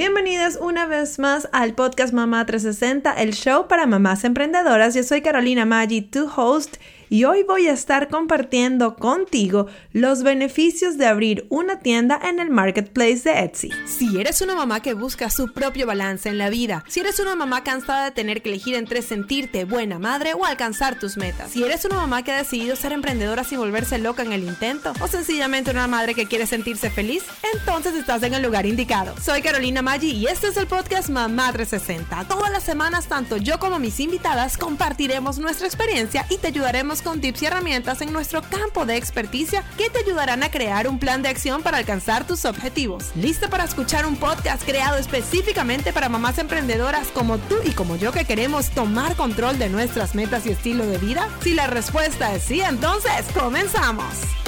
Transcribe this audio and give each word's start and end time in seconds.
Bienvenidas 0.00 0.58
una 0.58 0.86
vez 0.86 1.18
más 1.18 1.46
al 1.52 1.74
podcast 1.74 2.14
Mamá 2.14 2.46
360, 2.46 3.12
el 3.20 3.34
show 3.34 3.68
para 3.68 3.84
mamás 3.84 4.24
emprendedoras. 4.24 4.94
Yo 4.94 5.02
soy 5.02 5.20
Carolina 5.20 5.66
Maggi, 5.66 6.00
tu 6.00 6.26
host 6.34 6.78
y 7.10 7.24
hoy 7.24 7.42
voy 7.42 7.66
a 7.66 7.72
estar 7.72 8.08
compartiendo 8.08 8.94
contigo 8.94 9.66
los 9.92 10.22
beneficios 10.22 10.96
de 10.96 11.06
abrir 11.06 11.44
una 11.50 11.80
tienda 11.80 12.18
en 12.22 12.38
el 12.38 12.50
marketplace 12.50 13.22
de 13.24 13.40
Etsy. 13.40 13.70
Si 13.84 14.20
eres 14.20 14.40
una 14.40 14.54
mamá 14.54 14.80
que 14.80 14.94
busca 14.94 15.28
su 15.28 15.52
propio 15.52 15.88
balance 15.88 16.28
en 16.28 16.38
la 16.38 16.50
vida, 16.50 16.84
si 16.86 17.00
eres 17.00 17.18
una 17.18 17.34
mamá 17.34 17.64
cansada 17.64 18.04
de 18.04 18.10
tener 18.12 18.42
que 18.42 18.50
elegir 18.50 18.76
entre 18.76 19.02
sentirte 19.02 19.64
buena 19.64 19.98
madre 19.98 20.34
o 20.34 20.44
alcanzar 20.44 21.00
tus 21.00 21.16
metas, 21.16 21.50
si 21.50 21.64
eres 21.64 21.84
una 21.84 21.96
mamá 21.96 22.22
que 22.22 22.30
ha 22.30 22.38
decidido 22.38 22.76
ser 22.76 22.92
emprendedora 22.92 23.42
sin 23.42 23.58
volverse 23.58 23.98
loca 23.98 24.22
en 24.22 24.32
el 24.32 24.44
intento, 24.44 24.92
o 25.00 25.08
sencillamente 25.08 25.72
una 25.72 25.88
madre 25.88 26.14
que 26.14 26.26
quiere 26.26 26.46
sentirse 26.46 26.90
feliz, 26.90 27.24
entonces 27.54 27.94
estás 27.94 28.22
en 28.22 28.34
el 28.34 28.42
lugar 28.42 28.66
indicado. 28.66 29.16
Soy 29.20 29.42
Carolina 29.42 29.82
Maggi 29.82 30.12
y 30.12 30.26
este 30.28 30.46
es 30.46 30.56
el 30.56 30.68
podcast 30.68 31.08
Mamá 31.08 31.52
360. 31.52 32.28
Todas 32.28 32.52
las 32.52 32.62
semanas, 32.62 33.08
tanto 33.08 33.36
yo 33.36 33.58
como 33.58 33.80
mis 33.80 33.98
invitadas 33.98 34.56
compartiremos 34.56 35.40
nuestra 35.40 35.66
experiencia 35.66 36.24
y 36.30 36.36
te 36.36 36.46
ayudaremos 36.46 36.99
con 37.02 37.20
tips 37.20 37.42
y 37.42 37.46
herramientas 37.46 38.00
en 38.00 38.12
nuestro 38.12 38.42
campo 38.42 38.86
de 38.86 38.96
experticia 38.96 39.64
que 39.76 39.90
te 39.90 40.00
ayudarán 40.00 40.42
a 40.42 40.50
crear 40.50 40.88
un 40.88 40.98
plan 40.98 41.22
de 41.22 41.28
acción 41.28 41.62
para 41.62 41.78
alcanzar 41.78 42.26
tus 42.26 42.44
objetivos. 42.44 43.10
¿Lista 43.14 43.48
para 43.48 43.64
escuchar 43.64 44.06
un 44.06 44.16
podcast 44.16 44.64
creado 44.64 44.96
específicamente 44.98 45.92
para 45.92 46.08
mamás 46.08 46.38
emprendedoras 46.38 47.08
como 47.08 47.38
tú 47.38 47.56
y 47.64 47.70
como 47.70 47.96
yo 47.96 48.12
que 48.12 48.24
queremos 48.24 48.70
tomar 48.70 49.16
control 49.16 49.58
de 49.58 49.68
nuestras 49.68 50.14
metas 50.14 50.46
y 50.46 50.50
estilo 50.50 50.86
de 50.86 50.98
vida? 50.98 51.28
Si 51.42 51.54
la 51.54 51.66
respuesta 51.66 52.34
es 52.34 52.42
sí, 52.42 52.60
entonces 52.60 53.26
comenzamos. 53.34 54.39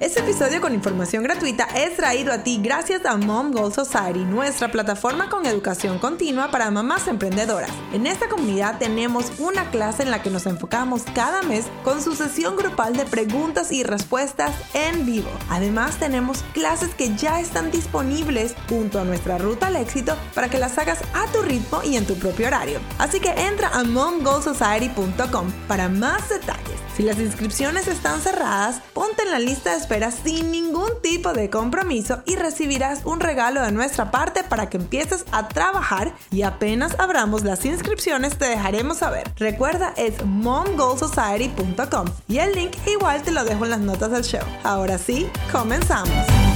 Este 0.00 0.20
episodio 0.20 0.62
con 0.62 0.72
información 0.72 1.22
gratuita 1.22 1.64
es 1.76 1.94
traído 1.94 2.32
a 2.32 2.38
ti 2.38 2.58
gracias 2.62 3.04
a 3.04 3.18
Mom 3.18 3.52
Goal 3.52 3.70
Society, 3.70 4.20
nuestra 4.20 4.72
plataforma 4.72 5.28
con 5.28 5.44
educación 5.44 5.98
continua 5.98 6.50
para 6.50 6.70
mamás 6.70 7.06
emprendedoras. 7.06 7.70
En 7.92 8.06
esta 8.06 8.26
comunidad 8.26 8.78
tenemos 8.78 9.30
una 9.38 9.70
clase 9.70 10.02
en 10.02 10.10
la 10.10 10.22
que 10.22 10.30
nos 10.30 10.46
enfocamos 10.46 11.02
cada 11.14 11.42
mes 11.42 11.66
con 11.84 12.00
su 12.00 12.14
sesión 12.14 12.56
grupal 12.56 12.96
de 12.96 13.04
preguntas 13.04 13.72
y 13.72 13.82
respuestas 13.82 14.56
en 14.72 15.04
vivo. 15.04 15.28
Además 15.50 15.98
tenemos 15.98 16.44
clases 16.54 16.94
que 16.94 17.14
ya 17.14 17.38
están 17.38 17.70
disponibles 17.70 18.54
junto 18.70 19.00
a 19.00 19.04
nuestra 19.04 19.36
ruta 19.36 19.66
al 19.66 19.76
éxito 19.76 20.16
para 20.34 20.48
que 20.48 20.56
las 20.56 20.78
hagas 20.78 21.00
a 21.12 21.30
tu 21.30 21.42
ritmo 21.42 21.82
y 21.84 21.96
en 21.96 22.06
tu 22.06 22.14
propio 22.14 22.46
horario. 22.46 22.80
Así 22.96 23.20
que 23.20 23.32
entra 23.32 23.68
a 23.68 23.84
momgoalsociety.com 23.84 25.52
para 25.68 25.90
más 25.90 26.30
detalles. 26.30 26.80
Si 26.96 27.02
las 27.02 27.18
inscripciones 27.18 27.86
están 27.86 28.20
cerradas, 28.20 28.80
ponte 28.92 29.22
en 29.22 29.30
la 29.30 29.38
lista 29.38 29.70
de 29.70 29.76
sin 30.12 30.52
ningún 30.52 30.88
tipo 31.02 31.32
de 31.32 31.50
compromiso 31.50 32.22
y 32.24 32.36
recibirás 32.36 33.04
un 33.04 33.18
regalo 33.18 33.60
de 33.60 33.72
nuestra 33.72 34.12
parte 34.12 34.44
para 34.44 34.70
que 34.70 34.76
empieces 34.76 35.24
a 35.32 35.48
trabajar 35.48 36.14
y 36.30 36.42
apenas 36.42 36.98
abramos 37.00 37.42
las 37.42 37.64
inscripciones 37.64 38.38
te 38.38 38.44
dejaremos 38.46 38.98
saber. 38.98 39.32
Recuerda 39.36 39.92
es 39.96 40.24
momgoalsociety.com 40.24 42.06
y 42.28 42.38
el 42.38 42.52
link 42.52 42.76
igual 42.86 43.22
te 43.22 43.32
lo 43.32 43.42
dejo 43.42 43.64
en 43.64 43.70
las 43.70 43.80
notas 43.80 44.12
del 44.12 44.22
show. 44.22 44.44
Ahora 44.62 44.96
sí, 44.96 45.28
comenzamos. 45.50 46.49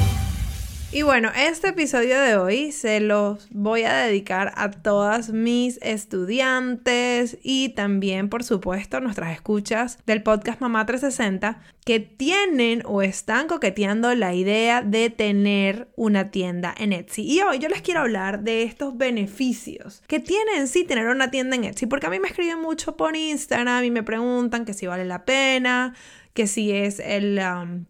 Y 0.95 1.03
bueno, 1.03 1.33
este 1.37 1.71
episodio 1.71 2.21
de 2.21 2.37
hoy 2.37 2.71
se 2.71 3.01
los 3.01 3.49
voy 3.51 3.83
a 3.83 3.97
dedicar 3.97 4.53
a 4.55 4.71
todas 4.71 5.31
mis 5.31 5.81
estudiantes 5.83 7.37
y 7.43 7.71
también, 7.71 8.29
por 8.29 8.45
supuesto, 8.45 9.01
nuestras 9.01 9.33
escuchas 9.33 9.99
del 10.07 10.23
podcast 10.23 10.61
Mamá 10.61 10.87
360 10.87 11.61
que 11.85 11.99
tienen 11.99 12.85
o 12.87 13.03
están 13.03 13.49
coqueteando 13.49 14.15
la 14.15 14.35
idea 14.35 14.83
de 14.83 15.11
tener 15.11 15.89
una 15.97 16.31
tienda 16.31 16.73
en 16.79 16.93
Etsy. 16.93 17.23
Y 17.23 17.41
hoy 17.41 17.59
yo 17.59 17.69
les 17.69 17.83
quiero 17.83 17.99
hablar 17.99 18.45
de 18.45 18.63
estos 18.63 18.97
beneficios 18.97 20.01
que 20.07 20.21
tiene 20.21 20.59
en 20.59 20.69
sí 20.69 20.85
tener 20.85 21.09
una 21.09 21.29
tienda 21.29 21.57
en 21.57 21.65
Etsy, 21.65 21.87
porque 21.87 22.07
a 22.07 22.11
mí 22.11 22.21
me 22.21 22.29
escriben 22.29 22.63
mucho 22.63 22.97
por 22.97 23.17
Instagram 23.17 23.83
y 23.83 23.91
me 23.91 24.05
preguntan 24.05 24.65
que 24.65 24.75
si 24.75 24.87
vale 24.87 25.05
la 25.05 25.25
pena 25.25 25.93
que 26.35 26.49
si 26.49 26.73
es 26.73 27.01
el, 27.01 27.41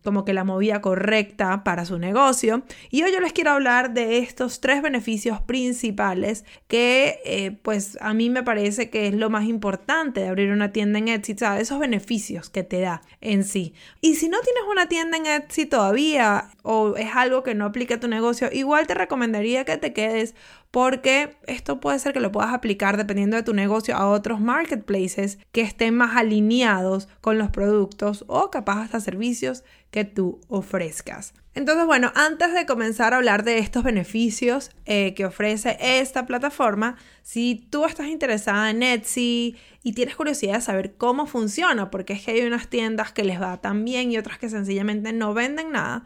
como 0.04 0.24
que 0.24 0.34
la 0.34 0.44
movida 0.44 0.80
correcta 0.82 1.64
para 1.64 1.86
su 1.86 1.98
negocio. 1.98 2.62
Y 2.90 3.02
hoy 3.02 3.10
yo 3.10 3.20
les 3.20 3.32
quiero 3.32 3.52
hablar 3.52 3.94
de 3.94 4.18
estos 4.18 4.60
tres 4.60 4.82
beneficios 4.82 5.40
principales 5.40 6.44
que 6.68 7.20
eh, 7.24 7.58
pues 7.62 7.98
a 8.00 8.12
mí 8.12 8.28
me 8.28 8.42
parece 8.42 8.90
que 8.90 9.08
es 9.08 9.14
lo 9.14 9.30
más 9.30 9.44
importante 9.46 10.20
de 10.20 10.28
abrir 10.28 10.50
una 10.50 10.72
tienda 10.72 10.98
en 10.98 11.08
Etsy, 11.08 11.34
¿sabes? 11.36 11.62
esos 11.62 11.78
beneficios 11.78 12.50
que 12.50 12.62
te 12.62 12.80
da 12.80 13.02
en 13.22 13.44
sí. 13.44 13.74
Y 14.02 14.16
si 14.16 14.28
no 14.28 14.38
tienes 14.40 14.62
una 14.70 14.88
tienda 14.88 15.16
en 15.16 15.26
Etsy 15.26 15.64
todavía 15.64 16.50
o 16.64 16.96
es 16.96 17.14
algo 17.14 17.42
que 17.42 17.54
no 17.54 17.66
aplica 17.66 17.96
a 17.96 18.00
tu 18.00 18.08
negocio, 18.08 18.48
igual 18.50 18.86
te 18.86 18.94
recomendaría 18.94 19.64
que 19.64 19.76
te 19.76 19.92
quedes 19.92 20.34
porque 20.70 21.36
esto 21.46 21.78
puede 21.78 21.98
ser 21.98 22.14
que 22.14 22.20
lo 22.20 22.32
puedas 22.32 22.52
aplicar 22.52 22.96
dependiendo 22.96 23.36
de 23.36 23.42
tu 23.42 23.52
negocio 23.52 23.94
a 23.94 24.08
otros 24.08 24.40
marketplaces 24.40 25.38
que 25.52 25.60
estén 25.60 25.94
más 25.94 26.16
alineados 26.16 27.08
con 27.20 27.38
los 27.38 27.50
productos 27.50 28.24
o 28.26 28.50
capaz 28.50 28.80
hasta 28.80 28.98
servicios 28.98 29.62
que 29.90 30.04
tú 30.04 30.40
ofrezcas. 30.48 31.34
Entonces, 31.54 31.86
bueno, 31.86 32.10
antes 32.16 32.52
de 32.52 32.66
comenzar 32.66 33.12
a 33.12 33.18
hablar 33.18 33.44
de 33.44 33.58
estos 33.58 33.84
beneficios 33.84 34.70
eh, 34.86 35.14
que 35.14 35.26
ofrece 35.26 35.76
esta 35.80 36.26
plataforma, 36.26 36.96
si 37.22 37.68
tú 37.70 37.84
estás 37.84 38.08
interesada 38.08 38.70
en 38.70 38.82
Etsy 38.82 39.56
y 39.84 39.92
tienes 39.92 40.16
curiosidad 40.16 40.54
de 40.54 40.60
saber 40.62 40.96
cómo 40.96 41.26
funciona, 41.26 41.90
porque 41.90 42.14
es 42.14 42.24
que 42.24 42.32
hay 42.32 42.40
unas 42.40 42.68
tiendas 42.68 43.12
que 43.12 43.22
les 43.22 43.40
va 43.40 43.60
tan 43.60 43.84
bien 43.84 44.10
y 44.10 44.18
otras 44.18 44.38
que 44.38 44.48
sencillamente 44.48 45.12
no 45.12 45.34
venden 45.34 45.70
nada, 45.70 46.04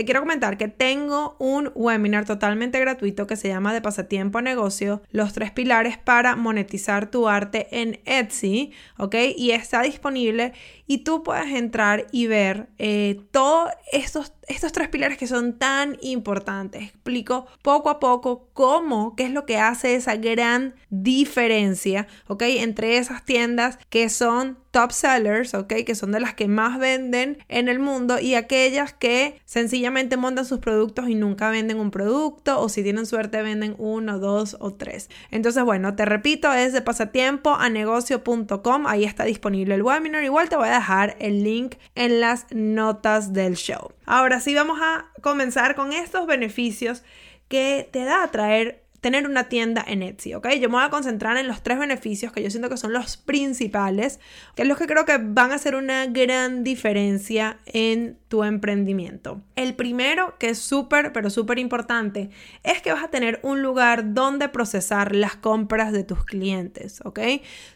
te 0.00 0.06
quiero 0.06 0.20
comentar 0.20 0.56
que 0.56 0.68
tengo 0.68 1.36
un 1.38 1.72
webinar 1.74 2.24
totalmente 2.24 2.80
gratuito 2.80 3.26
que 3.26 3.36
se 3.36 3.48
llama 3.48 3.74
de 3.74 3.82
pasatiempo 3.82 4.38
a 4.38 4.40
negocio, 4.40 5.02
los 5.10 5.34
tres 5.34 5.50
pilares 5.50 5.98
para 5.98 6.36
monetizar 6.36 7.10
tu 7.10 7.28
arte 7.28 7.68
en 7.70 8.00
Etsy, 8.06 8.72
¿ok? 8.96 9.14
Y 9.36 9.50
está 9.50 9.82
disponible 9.82 10.54
y 10.86 11.04
tú 11.04 11.22
puedes 11.22 11.52
entrar 11.52 12.06
y 12.12 12.28
ver 12.28 12.70
eh, 12.78 13.20
todos 13.30 13.72
estos, 13.92 14.32
estos 14.48 14.72
tres 14.72 14.88
pilares 14.88 15.18
que 15.18 15.26
son 15.26 15.58
tan 15.58 15.96
importantes. 16.00 16.82
Explico 16.82 17.46
poco 17.62 17.90
a 17.90 18.00
poco 18.00 18.48
cómo, 18.52 19.14
qué 19.16 19.24
es 19.24 19.30
lo 19.30 19.46
que 19.46 19.58
hace 19.58 19.94
esa 19.94 20.16
gran 20.16 20.74
diferencia, 20.90 22.06
¿ok? 22.26 22.42
Entre 22.42 22.98
esas 22.98 23.24
tiendas 23.24 23.78
que 23.88 24.08
son 24.08 24.58
top 24.70 24.92
sellers, 24.92 25.54
¿ok? 25.54 25.74
Que 25.84 25.94
son 25.94 26.12
de 26.12 26.20
las 26.20 26.34
que 26.34 26.48
más 26.48 26.78
venden 26.78 27.38
en 27.48 27.68
el 27.68 27.78
mundo 27.78 28.20
y 28.20 28.34
aquellas 28.34 28.92
que 28.92 29.40
sencillamente 29.44 30.16
montan 30.16 30.44
sus 30.44 30.60
productos 30.60 31.08
y 31.08 31.14
nunca 31.14 31.50
venden 31.50 31.78
un 31.78 31.90
producto 31.90 32.60
o 32.60 32.68
si 32.68 32.82
tienen 32.82 33.06
suerte 33.06 33.42
venden 33.42 33.74
uno, 33.78 34.18
dos 34.18 34.56
o 34.60 34.72
tres. 34.72 35.10
Entonces, 35.30 35.64
bueno, 35.64 35.94
te 35.94 36.04
repito, 36.04 36.52
es 36.52 36.72
de 36.72 36.82
pasatiempo 36.82 37.54
a 37.54 37.68
negocio.com, 37.68 38.86
ahí 38.86 39.04
está 39.04 39.24
disponible 39.24 39.74
el 39.74 39.82
webinar, 39.82 40.22
igual 40.24 40.48
te 40.48 40.56
voy 40.56 40.68
a 40.68 40.74
dejar 40.74 41.16
el 41.18 41.42
link 41.42 41.76
en 41.94 42.20
las 42.20 42.46
notas 42.50 43.32
del 43.32 43.56
show. 43.56 43.92
Ahora 44.06 44.39
sí, 44.40 44.54
vamos 44.54 44.80
a 44.82 45.10
comenzar 45.22 45.74
con 45.74 45.92
estos 45.92 46.26
beneficios 46.26 47.02
que 47.48 47.88
te 47.90 48.04
da 48.04 48.28
traer 48.30 48.79
tener 49.00 49.26
una 49.26 49.48
tienda 49.48 49.84
en 49.86 50.02
Etsy, 50.02 50.34
¿ok? 50.34 50.48
Yo 50.60 50.68
me 50.68 50.76
voy 50.76 50.84
a 50.84 50.90
concentrar 50.90 51.36
en 51.36 51.48
los 51.48 51.62
tres 51.62 51.78
beneficios 51.78 52.32
que 52.32 52.42
yo 52.42 52.50
siento 52.50 52.68
que 52.68 52.76
son 52.76 52.92
los 52.92 53.16
principales, 53.16 54.20
que 54.54 54.62
es 54.62 54.68
los 54.68 54.78
que 54.78 54.86
creo 54.86 55.04
que 55.04 55.18
van 55.18 55.52
a 55.52 55.54
hacer 55.54 55.74
una 55.74 56.06
gran 56.06 56.64
diferencia 56.64 57.58
en 57.66 58.18
tu 58.28 58.44
emprendimiento. 58.44 59.40
El 59.56 59.74
primero, 59.74 60.34
que 60.38 60.50
es 60.50 60.58
súper, 60.58 61.12
pero 61.12 61.30
súper 61.30 61.58
importante, 61.58 62.30
es 62.62 62.82
que 62.82 62.92
vas 62.92 63.02
a 63.02 63.08
tener 63.08 63.40
un 63.42 63.62
lugar 63.62 64.14
donde 64.14 64.48
procesar 64.48 65.14
las 65.14 65.36
compras 65.36 65.92
de 65.92 66.04
tus 66.04 66.24
clientes, 66.24 67.00
¿ok? 67.04 67.20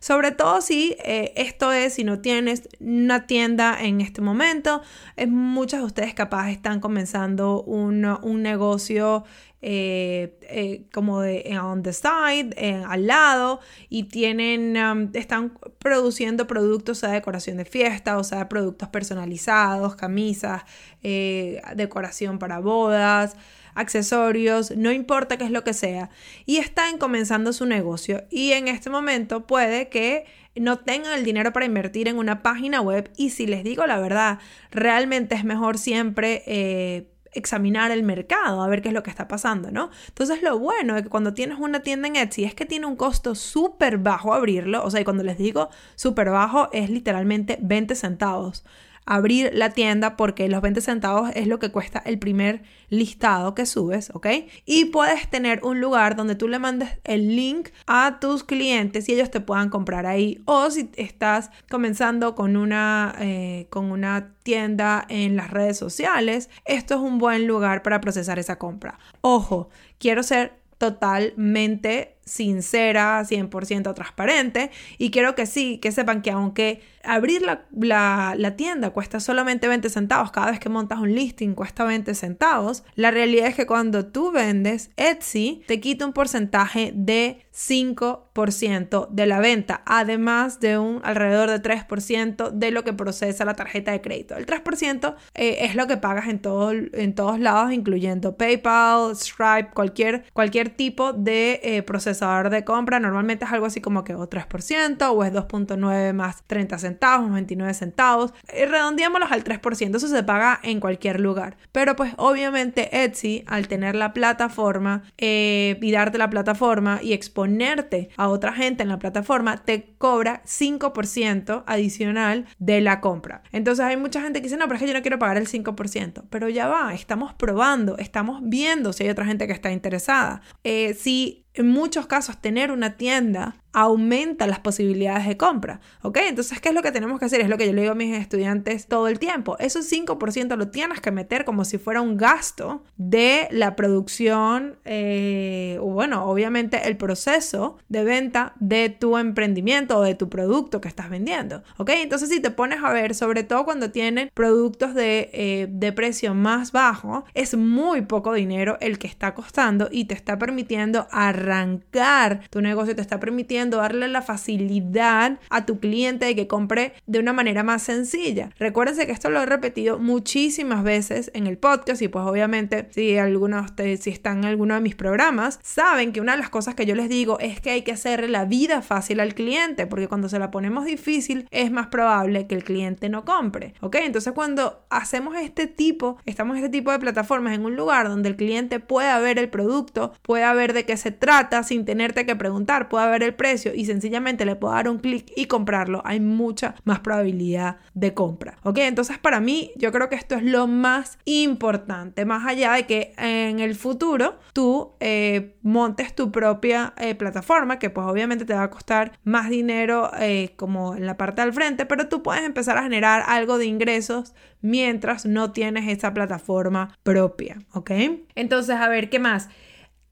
Sobre 0.01 0.31
todo 0.31 0.61
si 0.61 0.97
eh, 1.05 1.33
esto 1.37 1.73
es, 1.73 1.95
si 1.95 2.05
no 2.05 2.21
tienes 2.21 2.69
una 2.81 3.27
tienda 3.27 3.83
en 3.83 4.01
este 4.01 4.21
momento, 4.21 4.83
es, 5.17 5.29
muchas 5.29 5.81
de 5.81 5.87
ustedes 5.87 6.15
capaz 6.15 6.51
están 6.51 6.81
comenzando 6.81 7.63
un, 7.63 8.05
un 8.05 8.43
negocio 8.43 9.25
eh, 9.67 10.37
eh, 10.43 10.83
como 10.93 11.23
de 11.23 11.59
on 11.59 11.83
the 11.83 11.95
side, 11.95 12.51
eh, 12.59 12.85
al 12.87 13.07
lado, 13.07 13.61
y 13.89 14.03
tienen, 14.05 14.77
um, 14.77 15.09
están 15.15 15.59
produciendo 15.79 16.47
productos, 16.47 16.99
sea, 16.99 17.09
decoración 17.09 17.57
de 17.57 17.65
fiesta, 17.65 18.19
o 18.19 18.25
sea, 18.25 18.51
productos 18.51 18.91
personalizados, 18.91 19.97
camisas, 19.97 20.65
decoración 21.03 22.39
para 22.39 22.59
bodas, 22.59 23.37
accesorios, 23.75 24.71
no 24.77 24.93
importa 24.93 25.39
qué 25.39 25.45
es 25.45 25.51
lo 25.51 25.65
que 25.65 25.73
sea, 25.73 26.11
y 26.45 26.59
están 26.59 26.99
comenzando 26.99 27.55
su 27.55 27.65
negocio. 27.65 28.25
Y 28.29 28.53
en 28.53 28.69
este 28.69 28.91
momento 28.91 29.47
puede 29.47 29.89
que 29.89 30.27
no 30.57 30.81
tengan 30.81 31.15
el 31.19 31.25
dinero 31.25 31.55
para 31.55 31.65
invertir 31.65 32.07
en 32.09 32.19
una 32.19 32.43
página 32.43 32.83
web 32.83 33.11
y 33.17 33.31
si 33.31 33.47
les 33.47 33.65
digo 33.65 33.87
la 33.87 33.99
verdad, 33.99 34.41
realmente 34.71 35.35
es 35.35 35.45
mejor 35.45 35.79
siempre 35.79 37.09
examinar 37.35 37.91
el 37.91 38.03
mercado, 38.03 38.63
a 38.63 38.69
ver 38.69 38.83
qué 38.83 38.89
es 38.89 38.95
lo 38.95 39.03
que 39.03 39.11
está 39.11 39.29
pasando, 39.29 39.71
¿no? 39.71 39.91
Entonces 40.09 40.43
lo 40.43 40.59
bueno 40.59 40.95
de 40.95 41.03
que 41.03 41.09
cuando 41.09 41.35
tienes 41.35 41.59
una 41.59 41.81
tienda 41.81 42.09
en 42.09 42.17
Etsy 42.17 42.45
es 42.45 42.55
que 42.55 42.67
tiene 42.67 42.87
un 42.87 42.97
costo 42.97 43.35
súper 43.35 43.99
bajo 43.99 44.35
abrirlo, 44.35 44.85
o 44.85 44.91
sea, 44.91 45.01
y 45.01 45.05
cuando 45.05 45.23
les 45.23 45.39
digo 45.39 45.71
súper 45.95 46.31
bajo 46.31 46.69
es 46.73 46.91
literalmente 46.91 47.59
20 47.61 47.95
centavos 47.95 48.65
abrir 49.07 49.51
la 49.55 49.71
tienda 49.71 50.17
porque 50.17 50.49
los 50.49 50.63
20 50.63 50.81
centavos 50.81 51.31
es 51.35 51.47
lo 51.47 51.59
que 51.59 51.71
cuesta 51.71 52.03
el 52.05 52.19
primer 52.19 52.63
listado 52.89 53.55
que 53.55 53.67
subes, 53.67 54.11
¿ok? 54.15 54.27
Y 54.65 54.87
puedes 54.87 55.29
tener 55.29 55.61
un 55.65 55.81
lugar 55.81 56.17
donde 56.17 56.35
tú 56.35 56.49
le 56.49 56.59
mandes 56.59 56.91
el 57.05 57.37
link 57.37 57.71
a 57.87 58.19
tus 58.21 58.45
clientes 58.45 59.09
y 59.09 59.15
ellos 59.15 59.31
te 59.31 59.41
puedan 59.41 59.69
comprar 59.69 60.07
ahí. 60.07 60.43
O 60.45 60.71
si 60.71 60.91
estás 60.97 61.51
comenzando 61.71 62.35
con 62.35 62.57
una, 62.57 63.15
eh, 63.21 63.67
con 63.71 63.91
una 63.91 64.35
tienda 64.43 65.05
en 65.09 65.37
las 65.37 65.51
redes 65.51 65.77
sociales, 65.79 66.51
esto 66.65 66.95
es 66.95 67.01
un 67.01 67.19
buen 67.19 67.47
lugar 67.47 67.83
para 67.83 68.01
procesar 68.01 68.39
esa 68.39 68.59
compra. 68.59 68.99
Ojo, 69.21 69.69
quiero 69.99 70.23
ser 70.23 70.59
totalmente 70.79 72.17
sincera, 72.25 73.23
100% 73.25 73.95
transparente 73.95 74.71
y 74.99 75.11
quiero 75.11 75.35
que 75.35 75.47
sí, 75.47 75.79
que 75.79 75.93
sepan 75.93 76.23
que 76.23 76.31
aunque 76.31 76.83
abrir 77.05 77.43
la, 77.43 78.57
tienda 78.57 78.91
cuesta 78.91 79.21
solamente 79.21 79.69
20 79.69 79.89
centavos, 79.91 80.31
cada 80.31 80.51
vez 80.51 80.61
que 80.61 80.69
montas 80.69 80.99
un 80.99 81.15
listing 81.15 81.55
cuesta 81.55 81.85
20 81.85 82.15
centavos, 82.15 82.85
la 82.95 83.11
realidad 83.11 83.49
es 83.49 83.55
que 83.55 83.67
cuando 83.67 84.07
tú 84.07 84.33
vendes, 84.33 84.91
Etsy 84.97 85.63
te 85.67 85.81
quita 85.81 86.07
un 86.07 86.13
porcentaje 86.13 86.93
de 86.95 87.45
5% 87.55 89.09
de 89.11 89.27
la 89.27 89.41
venta, 89.41 89.83
además 89.87 90.61
de 90.61 90.79
un 90.79 91.01
alrededor 91.05 91.51
de 91.51 91.63
3% 91.63 92.51
de 92.51 92.71
lo 92.71 92.83
que 92.83 92.93
procesa 92.93 93.45
la 93.45 93.55
tarjeta 93.55 93.93
de 93.93 94.01
crédito. 94.01 94.37
El 94.37 94.47
3% 94.47 95.15
eh, 95.35 95.59
es 95.61 95.75
lo 95.75 95.87
que 95.87 95.97
pagas 95.97 96.29
en, 96.29 96.41
todo, 96.41 96.73
en 96.73 97.15
todos 97.15 97.39
lados, 97.39 97.73
incluyendo 97.73 98.37
PayPal, 98.37 99.15
Stripe, 99.15 99.71
cualquier, 99.73 100.25
cualquier 100.33 100.71
tipo 100.71 101.13
de 101.13 101.61
eh, 101.63 101.83
procesador 102.15 102.51
de 102.51 102.65
compra. 102.65 103.01
Normalmente 103.01 103.45
es 103.45 103.53
algo 103.53 103.67
así 103.67 103.81
como 103.81 104.05
que 104.05 104.15
o 104.15 104.29
3% 104.29 105.11
o 105.11 105.25
es 105.25 105.33
2.9 105.33 106.13
más 106.13 106.45
30 106.47 106.79
centavos 106.79 106.95
centavos, 106.95 107.33
29 107.33 107.75
centavos. 107.75 108.35
Eh, 108.49 108.67
redondeémoslos 108.67 109.33
al 109.33 109.43
3%, 109.43 109.97
eso 109.97 110.09
se 110.09 110.23
paga 110.23 110.61
en 110.63 110.81
cualquier 110.81 111.21
lugar. 111.21 111.57
Pero 111.73 111.97
pues 111.97 112.13
obviamente 112.17 113.05
Etsy, 113.05 113.45
al 113.47 113.69
tener 113.69 113.95
la 113.95 114.13
plataforma 114.13 115.03
eh, 115.19 115.79
y 115.81 115.91
darte 115.91 116.19
la 116.19 116.31
plataforma 116.31 117.01
y 117.03 117.13
exponerte 117.13 118.11
a 118.17 118.29
otra 118.29 118.53
gente 118.53 118.83
en 118.83 118.89
la 118.89 118.99
plataforma, 118.99 119.57
te 119.65 119.95
cobra 119.99 120.43
5% 120.45 121.65
adicional 121.67 122.47
de 122.59 122.81
la 122.81 123.01
compra. 123.01 123.43
Entonces 123.51 123.85
hay 123.85 123.97
mucha 123.97 124.21
gente 124.21 124.41
que 124.41 124.45
dice, 124.45 124.57
no, 124.57 124.67
pero 124.67 124.77
es 124.77 124.83
que 124.83 124.89
yo 124.89 124.95
no 124.95 125.03
quiero 125.03 125.19
pagar 125.19 125.37
el 125.37 125.49
5%. 125.49 126.25
Pero 126.31 126.49
ya 126.49 126.69
va, 126.69 126.95
estamos 126.95 127.35
probando, 127.35 127.99
estamos 127.99 128.41
viendo 128.43 128.93
si 128.93 129.05
hay 129.05 129.11
otra 129.11 129.25
gente 129.25 129.47
que 129.47 129.53
está 129.53 129.73
interesada. 129.73 130.43
Eh, 130.63 130.95
si 130.95 131.44
en 131.55 131.69
muchos 131.69 132.07
casos 132.07 132.41
tener 132.41 132.71
una 132.71 132.97
tienda 132.97 133.57
aumenta 133.75 134.47
las 134.47 134.61
posibilidades 134.61 135.27
de 135.27 135.37
compra, 135.37 135.81
¿ok? 136.03 136.19
Entonces, 136.29 136.61
¿qué 136.61 136.71
es 136.71 136.75
lo 136.75 136.83
que 136.83 136.93
tenemos 136.93 137.19
que 137.19 137.27
hacer? 137.27 137.41
Es 137.41 137.49
lo 137.49 137.59
que 137.59 137.67
yo 137.67 137.73
le 137.73 137.83
digo 137.83 137.93
a 137.93 137.97
mis 137.97 138.17
estudiantes 138.17 138.87
todo 138.87 139.09
el 139.09 139.19
tiempo. 139.19 139.57
Ese 139.59 139.81
5% 139.81 140.57
lo 140.57 140.69
tienes 140.69 141.01
que 141.01 141.11
meter 141.11 141.45
como 141.45 141.65
si 141.65 141.77
fuera 141.79 142.01
un 142.01 142.17
gasto 142.17 142.85
de 142.97 143.49
la 143.51 143.75
producción, 143.75 144.77
eh, 144.85 145.79
o 145.81 145.87
bueno, 145.87 146.25
obviamente 146.25 146.87
el 146.87 146.97
proceso 146.97 147.79
de 147.89 148.05
venta 148.05 148.55
de 148.61 148.89
tu 148.91 149.19
emprendimiento 149.19 149.99
o 149.99 150.03
de 150.03 150.15
tu 150.15 150.29
producto 150.29 150.81
que 150.81 150.89
estás 150.89 151.11
vendiendo, 151.11 151.65
¿ok? 151.77 151.91
Entonces, 151.97 152.29
si 152.29 152.41
te 152.41 152.53
pones 152.53 152.79
a 152.83 152.93
ver, 152.93 153.15
sobre 153.15 153.43
todo 153.43 153.65
cuando 153.65 153.91
tienen 153.91 154.31
productos 154.35 154.95
de, 154.95 155.31
eh, 155.33 155.67
de 155.69 155.93
precio 155.93 156.33
más 156.35 156.71
bajo, 156.71 157.25
es 157.35 157.57
muy 157.57 158.03
poco 158.03 158.33
dinero 158.33 158.79
el 158.81 158.99
que 158.99 159.09
está 159.09 159.35
costando 159.35 159.89
y 159.91 160.05
te 160.05 160.15
está 160.15 160.39
permitiendo 160.39 161.09
arrancar 161.11 162.43
tu 162.51 162.61
negocio, 162.61 162.95
te 162.95 163.03
está 163.03 163.19
permitiendo 163.19 163.64
darle 163.71 164.09
la 164.09 164.23
facilidad 164.23 165.39
a 165.51 165.67
tu 165.67 165.79
cliente 165.79 166.27
de 166.27 166.35
que 166.35 166.47
compre 166.47 166.95
de 167.07 167.19
una 167.19 167.33
manera 167.33 167.63
más 167.63 167.83
sencilla. 167.83 168.51
Recuérdense 168.59 169.07
que 169.07 169.13
esto 169.13 169.31
lo 169.31 169.43
he 169.43 169.47
repetido 169.47 169.99
muchísimas 169.99 170.83
veces 170.83 171.31
en 171.35 171.47
el 171.47 171.59
podcast 171.59 172.03
y 172.03 172.09
pues 172.09 172.25
obviamente 172.25 172.89
si 172.91 173.17
algunos 173.19 173.63
de 173.63 173.67
ustedes, 173.67 174.01
si 174.01 174.11
están 174.11 174.39
en 174.39 174.45
alguno 174.47 174.75
de 174.75 174.81
mis 174.81 174.95
programas, 174.95 175.59
saben 175.63 176.13
que 176.13 176.21
una 176.21 176.33
de 176.33 176.39
las 176.39 176.51
cosas 176.51 176.75
que 176.75 176.87
yo 176.87 176.95
les 176.95 177.09
digo 177.09 177.39
es 177.41 177.61
que 177.61 177.71
hay 177.71 177.83
que 177.83 177.93
hacerle 177.93 178.29
la 178.29 178.45
vida 178.45 178.83
fácil 178.83 179.21
al 179.21 179.35
cliente 179.35 179.87
porque 179.87 180.09
cuando 180.09 180.29
se 180.29 180.39
la 180.39 180.51
ponemos 180.51 180.85
difícil 180.85 181.49
es 181.51 181.71
más 181.71 181.89
probable 181.89 182.47
que 182.47 182.55
el 182.55 182.65
cliente 182.65 183.09
no 183.09 183.25
compre, 183.25 183.75
¿ok? 183.81 183.97
Entonces 184.03 184.33
cuando 184.33 184.85
hacemos 184.91 185.37
este 185.37 185.67
tipo, 185.67 186.19
estamos 186.27 186.57
en 186.57 186.65
este 186.65 186.79
tipo 186.79 186.93
de 186.93 186.99
plataformas 186.99 187.55
en 187.55 187.65
un 187.65 187.77
lugar 187.77 188.09
donde 188.09 188.29
el 188.29 188.37
cliente 188.37 188.81
pueda 188.81 189.19
ver 189.19 189.39
el 189.39 189.49
producto, 189.49 190.13
pueda 190.23 190.53
ver 190.55 190.73
de 190.73 190.85
qué 190.85 190.97
se 190.97 191.11
trata 191.11 191.63
sin 191.63 191.85
tenerte 191.85 192.27
que 192.27 192.37
preguntar, 192.37 192.89
pueda 192.89 193.07
ver 193.07 193.23
el 193.23 193.35
precio, 193.35 193.54
y 193.75 193.85
sencillamente 193.87 194.45
le 194.45 194.57
puedo 194.57 194.75
dar 194.75 194.89
un 194.89 194.99
clic 194.99 195.33
y 195.37 195.47
comprarlo, 195.47 196.03
hay 196.05 196.21
mucha 196.21 196.75
más 196.85 197.01
probabilidad 197.01 197.77
de 197.95 198.15
compra. 198.15 198.59
¿Ok? 198.63 198.79
Entonces 198.79 199.19
para 199.19 199.41
mí 199.41 199.73
yo 199.77 199.93
creo 199.93 200.09
que 200.09 200.17
esto 200.17 200.35
es 200.35 200.43
lo 200.43 200.67
más 200.67 201.19
importante, 201.25 202.25
más 202.25 202.47
allá 202.47 202.73
de 202.73 202.87
que 202.87 203.13
en 203.19 203.61
el 203.61 203.75
futuro 203.75 204.39
tú 204.53 204.93
eh, 205.01 205.57
montes 205.63 206.15
tu 206.15 206.31
propia 206.31 206.95
eh, 206.97 207.15
plataforma, 207.15 207.79
que 207.79 207.91
pues 207.91 208.07
obviamente 208.07 208.45
te 208.45 208.55
va 208.55 208.65
a 208.65 208.71
costar 208.71 209.13
más 209.25 209.51
dinero 209.51 210.11
eh, 210.19 210.53
como 210.57 210.95
en 210.95 211.07
la 211.07 211.17
parte 211.17 211.43
del 211.43 211.53
frente, 211.53 211.87
pero 211.87 212.09
tú 212.09 212.23
puedes 212.23 212.45
empezar 212.45 212.79
a 212.79 212.83
generar 212.83 213.25
algo 213.27 213.59
de 213.59 213.67
ingresos 213.67 214.35
mientras 214.61 215.27
no 215.27 215.53
tienes 215.53 215.89
esa 215.89 216.15
plataforma 216.15 216.97
propia. 217.03 217.59
¿Ok? 217.73 217.91
Entonces, 218.35 218.77
a 218.77 218.89
ver, 218.89 219.11
¿qué 219.11 219.19
más? 219.19 219.49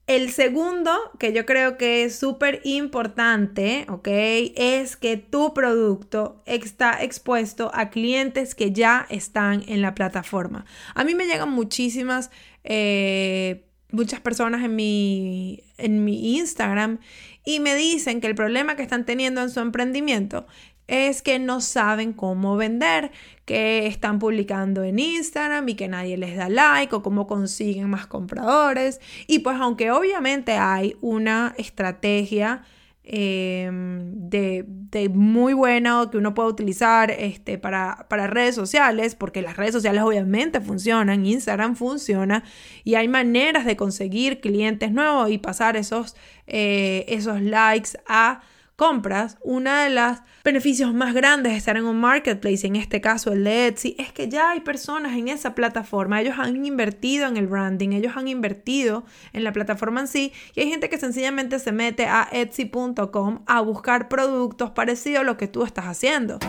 El 0.05 0.31
segundo, 0.31 0.91
que 1.17 1.31
yo 1.31 1.45
creo 1.45 1.77
que 1.77 2.03
es 2.03 2.19
súper 2.19 2.59
importante, 2.65 3.85
¿ok? 3.87 4.07
Es 4.55 4.97
que 4.97 5.15
tu 5.15 5.53
producto 5.53 6.43
está 6.45 7.01
expuesto 7.01 7.71
a 7.73 7.89
clientes 7.89 8.53
que 8.53 8.73
ya 8.73 9.07
están 9.09 9.63
en 9.65 9.81
la 9.81 9.95
plataforma. 9.95 10.65
A 10.93 11.05
mí 11.05 11.15
me 11.15 11.25
llegan 11.25 11.51
muchísimas, 11.51 12.31
eh, 12.65 13.63
muchas 13.91 14.19
personas 14.19 14.65
en 14.65 14.75
mi, 14.75 15.63
en 15.77 16.03
mi 16.03 16.35
Instagram 16.37 16.99
y 17.45 17.61
me 17.61 17.73
dicen 17.73 18.19
que 18.19 18.27
el 18.27 18.35
problema 18.35 18.75
que 18.75 18.83
están 18.83 19.05
teniendo 19.05 19.41
en 19.41 19.49
su 19.49 19.61
emprendimiento 19.61 20.45
es 20.87 21.21
que 21.21 21.39
no 21.39 21.61
saben 21.61 22.13
cómo 22.13 22.57
vender, 22.57 23.11
que 23.45 23.87
están 23.87 24.19
publicando 24.19 24.83
en 24.83 24.99
Instagram 24.99 25.67
y 25.69 25.75
que 25.75 25.87
nadie 25.87 26.17
les 26.17 26.35
da 26.35 26.49
like 26.49 26.95
o 26.95 27.01
cómo 27.01 27.27
consiguen 27.27 27.89
más 27.89 28.07
compradores. 28.07 28.99
Y 29.27 29.39
pues 29.39 29.57
aunque 29.59 29.91
obviamente 29.91 30.53
hay 30.53 30.95
una 31.01 31.53
estrategia 31.57 32.63
em, 33.03 34.29
de, 34.29 34.65
muy 35.13 35.53
buena 35.53 36.07
que 36.09 36.17
uno 36.17 36.33
puede 36.33 36.49
utilizar 36.49 37.11
este, 37.11 37.57
para, 37.57 38.05
redes 38.27 38.55
sociales, 38.55 39.15
porque 39.15 39.41
las 39.41 39.57
redes 39.57 39.73
sociales 39.73 40.01
obviamente 40.03 40.61
funcionan, 40.61 41.25
Instagram 41.25 41.75
funciona 41.75 42.43
y 42.83 42.95
hay 42.95 43.07
maneras 43.07 43.65
de 43.65 43.75
conseguir 43.75 44.39
clientes 44.39 44.91
nuevos 44.91 45.29
y 45.31 45.37
pasar 45.37 45.75
esos, 45.75 46.15
eh, 46.47 47.05
esos 47.09 47.41
likes 47.41 47.91
a 48.07 48.41
compras, 48.75 49.37
uno 49.41 49.73
de 49.75 49.89
los 49.89 50.19
beneficios 50.43 50.93
más 50.93 51.13
grandes 51.13 51.53
de 51.53 51.57
estar 51.57 51.77
en 51.77 51.85
un 51.85 51.99
marketplace, 51.99 52.65
en 52.65 52.75
este 52.75 53.01
caso 53.01 53.31
el 53.31 53.43
de 53.43 53.67
Etsy, 53.67 53.95
es 53.99 54.11
que 54.11 54.29
ya 54.29 54.51
hay 54.51 54.61
personas 54.61 55.17
en 55.17 55.27
esa 55.27 55.55
plataforma, 55.55 56.21
ellos 56.21 56.35
han 56.37 56.65
invertido 56.65 57.27
en 57.27 57.37
el 57.37 57.47
branding, 57.47 57.89
ellos 57.93 58.13
han 58.15 58.27
invertido 58.27 59.05
en 59.31 59.43
la 59.43 59.53
plataforma 59.53 60.01
en 60.01 60.07
sí 60.07 60.33
y 60.55 60.61
hay 60.61 60.69
gente 60.69 60.89
que 60.89 60.97
sencillamente 60.97 61.59
se 61.59 61.71
mete 61.71 62.05
a 62.05 62.27
etsy.com 62.31 63.43
a 63.45 63.61
buscar 63.61 64.09
productos 64.09 64.71
parecidos 64.71 65.21
a 65.21 65.23
lo 65.23 65.37
que 65.37 65.47
tú 65.47 65.63
estás 65.63 65.85
haciendo. 65.85 66.39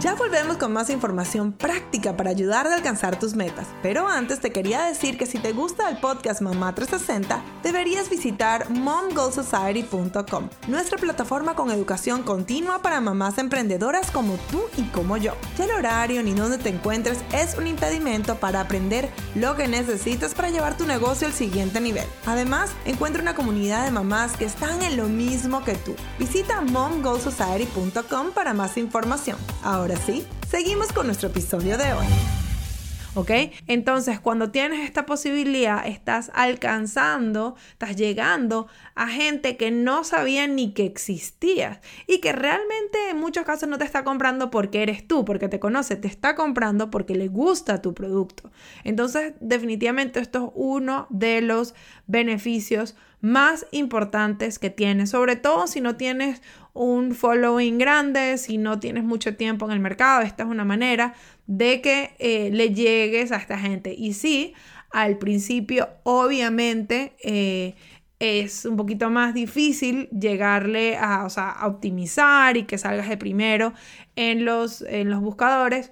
Ya 0.00 0.14
volvemos 0.16 0.56
con 0.56 0.72
más 0.72 0.90
información 0.90 1.52
práctica 1.52 2.16
para 2.16 2.30
ayudar 2.30 2.66
a 2.66 2.74
alcanzar 2.74 3.18
tus 3.18 3.34
metas. 3.34 3.68
Pero 3.80 4.08
antes 4.08 4.40
te 4.40 4.50
quería 4.50 4.82
decir 4.82 5.16
que 5.16 5.24
si 5.24 5.38
te 5.38 5.52
gusta 5.52 5.88
el 5.88 5.98
podcast 5.98 6.42
Mamá 6.42 6.74
360, 6.74 7.42
deberías 7.62 8.10
visitar 8.10 8.68
momgoalsociety.com, 8.70 10.48
nuestra 10.66 10.98
plataforma 10.98 11.54
con 11.54 11.70
educación 11.70 12.24
continua 12.24 12.82
para 12.82 13.00
mamás 13.00 13.38
emprendedoras 13.38 14.10
como 14.10 14.34
tú 14.50 14.62
y 14.76 14.82
como 14.88 15.16
yo. 15.16 15.34
Ya 15.56 15.64
el 15.64 15.70
horario 15.70 16.22
ni 16.24 16.34
donde 16.34 16.58
te 16.58 16.70
encuentres 16.70 17.20
es 17.32 17.56
un 17.56 17.68
impedimento 17.68 18.34
para 18.34 18.60
aprender 18.60 19.08
lo 19.36 19.54
que 19.54 19.68
necesitas 19.68 20.34
para 20.34 20.50
llevar 20.50 20.76
tu 20.76 20.86
negocio 20.86 21.28
al 21.28 21.32
siguiente 21.32 21.80
nivel. 21.80 22.06
Además, 22.26 22.72
encuentra 22.84 23.22
una 23.22 23.36
comunidad 23.36 23.84
de 23.84 23.92
mamás 23.92 24.36
que 24.36 24.44
están 24.44 24.82
en 24.82 24.96
lo 24.96 25.06
mismo 25.06 25.64
que 25.64 25.76
tú. 25.76 25.94
Visita 26.18 26.60
momgoalsociety.com 26.62 28.32
para 28.34 28.54
más 28.54 28.76
información. 28.76 29.38
Ahora 29.94 30.22
seguimos 30.48 30.92
con 30.92 31.06
nuestro 31.06 31.28
episodio 31.28 31.78
de 31.78 31.92
hoy. 31.92 32.06
¿ok? 33.14 33.30
Entonces, 33.68 34.18
cuando 34.18 34.50
tienes 34.50 34.80
esta 34.84 35.06
posibilidad, 35.06 35.86
estás 35.86 36.32
alcanzando, 36.34 37.54
estás 37.70 37.94
llegando 37.94 38.66
a 38.94 39.08
gente 39.08 39.56
que 39.56 39.70
no 39.70 40.04
sabía 40.04 40.46
ni 40.46 40.72
que 40.72 40.84
existías 40.84 41.80
y 42.06 42.20
que 42.20 42.32
realmente 42.32 43.10
en 43.10 43.18
muchos 43.18 43.44
casos 43.44 43.68
no 43.68 43.78
te 43.78 43.84
está 43.84 44.04
comprando 44.04 44.50
porque 44.50 44.82
eres 44.82 45.06
tú, 45.06 45.24
porque 45.24 45.48
te 45.48 45.58
conoce, 45.58 45.96
te 45.96 46.08
está 46.08 46.34
comprando 46.34 46.90
porque 46.90 47.14
le 47.14 47.28
gusta 47.28 47.82
tu 47.82 47.94
producto. 47.94 48.50
Entonces, 48.84 49.34
definitivamente 49.40 50.20
esto 50.20 50.46
es 50.46 50.52
uno 50.54 51.06
de 51.10 51.40
los 51.40 51.74
beneficios 52.06 52.94
más 53.20 53.66
importantes 53.70 54.58
que 54.58 54.70
tienes, 54.70 55.10
sobre 55.10 55.36
todo 55.36 55.66
si 55.66 55.80
no 55.80 55.96
tienes 55.96 56.42
un 56.74 57.14
following 57.14 57.78
grande, 57.78 58.36
si 58.36 58.58
no 58.58 58.80
tienes 58.80 59.02
mucho 59.02 59.36
tiempo 59.36 59.64
en 59.64 59.72
el 59.72 59.80
mercado, 59.80 60.22
esta 60.22 60.42
es 60.42 60.48
una 60.48 60.64
manera 60.64 61.14
de 61.46 61.80
que 61.80 62.16
eh, 62.18 62.50
le 62.52 62.74
llegues 62.74 63.32
a 63.32 63.36
esta 63.36 63.58
gente. 63.58 63.94
Y 63.96 64.12
sí, 64.12 64.54
al 64.90 65.18
principio 65.18 65.88
obviamente 66.02 67.16
eh, 67.24 67.74
es 68.18 68.64
un 68.64 68.76
poquito 68.76 69.10
más 69.10 69.34
difícil 69.34 70.08
llegarle 70.10 70.96
a, 70.96 71.26
a 71.26 71.66
optimizar 71.66 72.56
y 72.56 72.64
que 72.64 72.78
salgas 72.78 73.08
de 73.08 73.16
primero 73.16 73.72
en 74.16 74.44
los, 74.44 74.82
en 74.82 75.10
los 75.10 75.20
buscadores 75.20 75.90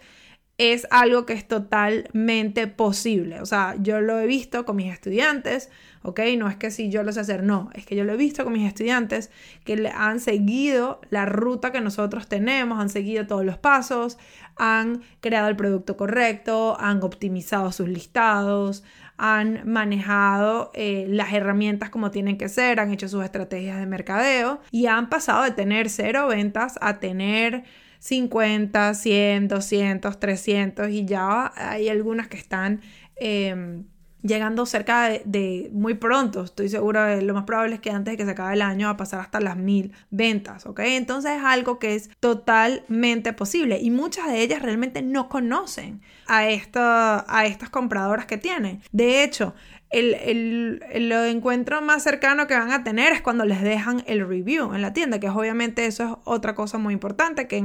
es 0.59 0.87
algo 0.91 1.27
que 1.27 1.33
es 1.33 1.49
totalmente 1.49 2.67
posible. 2.67 3.41
O 3.41 3.47
sea, 3.47 3.75
yo 3.81 4.01
lo 4.01 4.19
he 4.21 4.27
visto 4.27 4.65
con 4.65 4.77
mis 4.77 4.93
estudiantes, 4.93 5.71
¿ok? 6.03 6.21
No 6.39 6.49
es 6.49 6.57
que 6.57 6.71
si 6.71 6.91
yo 6.91 7.03
lo 7.03 7.13
sé 7.13 7.21
hacer, 7.21 7.43
no, 7.43 7.71
es 7.75 7.87
que 7.87 7.97
yo 7.97 8.05
lo 8.05 8.13
he 8.13 8.17
visto 8.17 8.45
con 8.45 8.53
mis 8.53 8.67
estudiantes 8.67 9.31
que 9.65 9.91
han 9.93 10.21
seguido 10.21 11.01
la 11.11 11.27
ruta 11.27 11.73
que 11.73 11.81
nosotros 11.81 12.29
tenemos, 12.29 12.79
han 12.79 12.91
seguido 12.91 13.27
todos 13.27 13.45
los 13.45 13.59
pasos, 13.59 14.19
han 14.57 15.03
creado 15.21 15.49
el 15.49 15.57
producto 15.57 15.97
correcto, 15.97 16.77
han 16.79 17.03
optimizado 17.03 17.73
sus 17.73 17.89
listados, 17.89 18.85
han 19.25 19.63
manejado 19.71 20.73
eh, 20.75 21.07
las 21.09 21.33
herramientas 21.33 21.91
como 21.91 22.11
tienen 22.11 22.37
que 22.37 22.49
ser, 22.49 22.81
han 22.81 22.91
hecho 22.91 23.07
sus 23.07 23.23
estrategias 23.23 23.79
de 23.79 23.87
mercadeo 23.87 24.59
y 24.73 24.87
han 24.87 25.09
pasado 25.09 25.45
de 25.45 25.53
tener 25.53 25.91
cero 25.91 26.27
ventas 26.27 26.77
a 26.81 26.99
tener 26.99 27.63
50, 28.01 28.95
100, 28.95 29.47
200, 29.47 30.19
300 30.19 30.89
y 30.89 31.05
ya 31.05 31.53
hay 31.55 31.89
algunas 31.89 32.27
que 32.27 32.37
están 32.37 32.81
em, 33.15 33.85
llegando 34.23 34.67
cerca 34.67 35.11
de, 35.25 35.71
muy 35.73 35.95
pronto. 35.95 36.45
Estoy 36.45 36.69
segura 36.69 37.07
de 37.07 37.23
lo 37.23 37.35
más 37.35 37.45
probable 37.45 37.75
es 37.75 37.81
que 37.81 37.91
antes 37.91 38.13
de 38.13 38.17
que 38.17 38.25
se 38.25 38.31
acabe 38.31 38.55
el 38.55 38.63
año 38.63 38.87
va 38.87 38.93
a 38.93 38.97
pasar 38.97 39.21
hasta 39.21 39.41
las 39.41 39.57
mil 39.57 39.93
ventas, 40.11 40.67
¿ok? 40.67 40.81
Entonces 40.81 41.33
es 41.39 41.45
algo 41.45 41.79
que 41.79 41.95
es 41.95 42.11
totalmente 42.21 43.33
posible 43.33 43.79
y 43.81 43.91
muchas 43.91 44.29
de 44.29 44.43
ellas 44.43 44.63
realmente 44.63 45.03
no 45.03 45.29
conocen 45.29 46.01
a 46.27 46.49
estas 46.49 47.71
compradoras 47.71 48.27
que 48.27 48.39
tienen. 48.39 48.83
De 48.93 49.25
hecho, 49.25 49.55
el, 49.91 50.15
el, 50.91 51.13
encuentro 51.13 51.83
más 51.83 52.03
cercano 52.03 52.47
que 52.47 52.57
van 52.57 52.73
a 52.73 52.83
tener 52.83 53.13
es 53.13 53.21
cuando 53.21 53.45
les 53.45 53.61
dejan 53.61 54.03
el 54.07 54.27
review 54.27 54.73
en 54.75 54.81
la 54.81 54.93
tienda, 54.93 55.21
que 55.21 55.27
es 55.27 55.33
obviamente 55.33 55.85
eso 55.85 56.05
es 56.05 56.13
otra 56.25 56.55
cosa 56.55 56.79
muy 56.79 56.95
importante 56.95 57.47
que, 57.47 57.63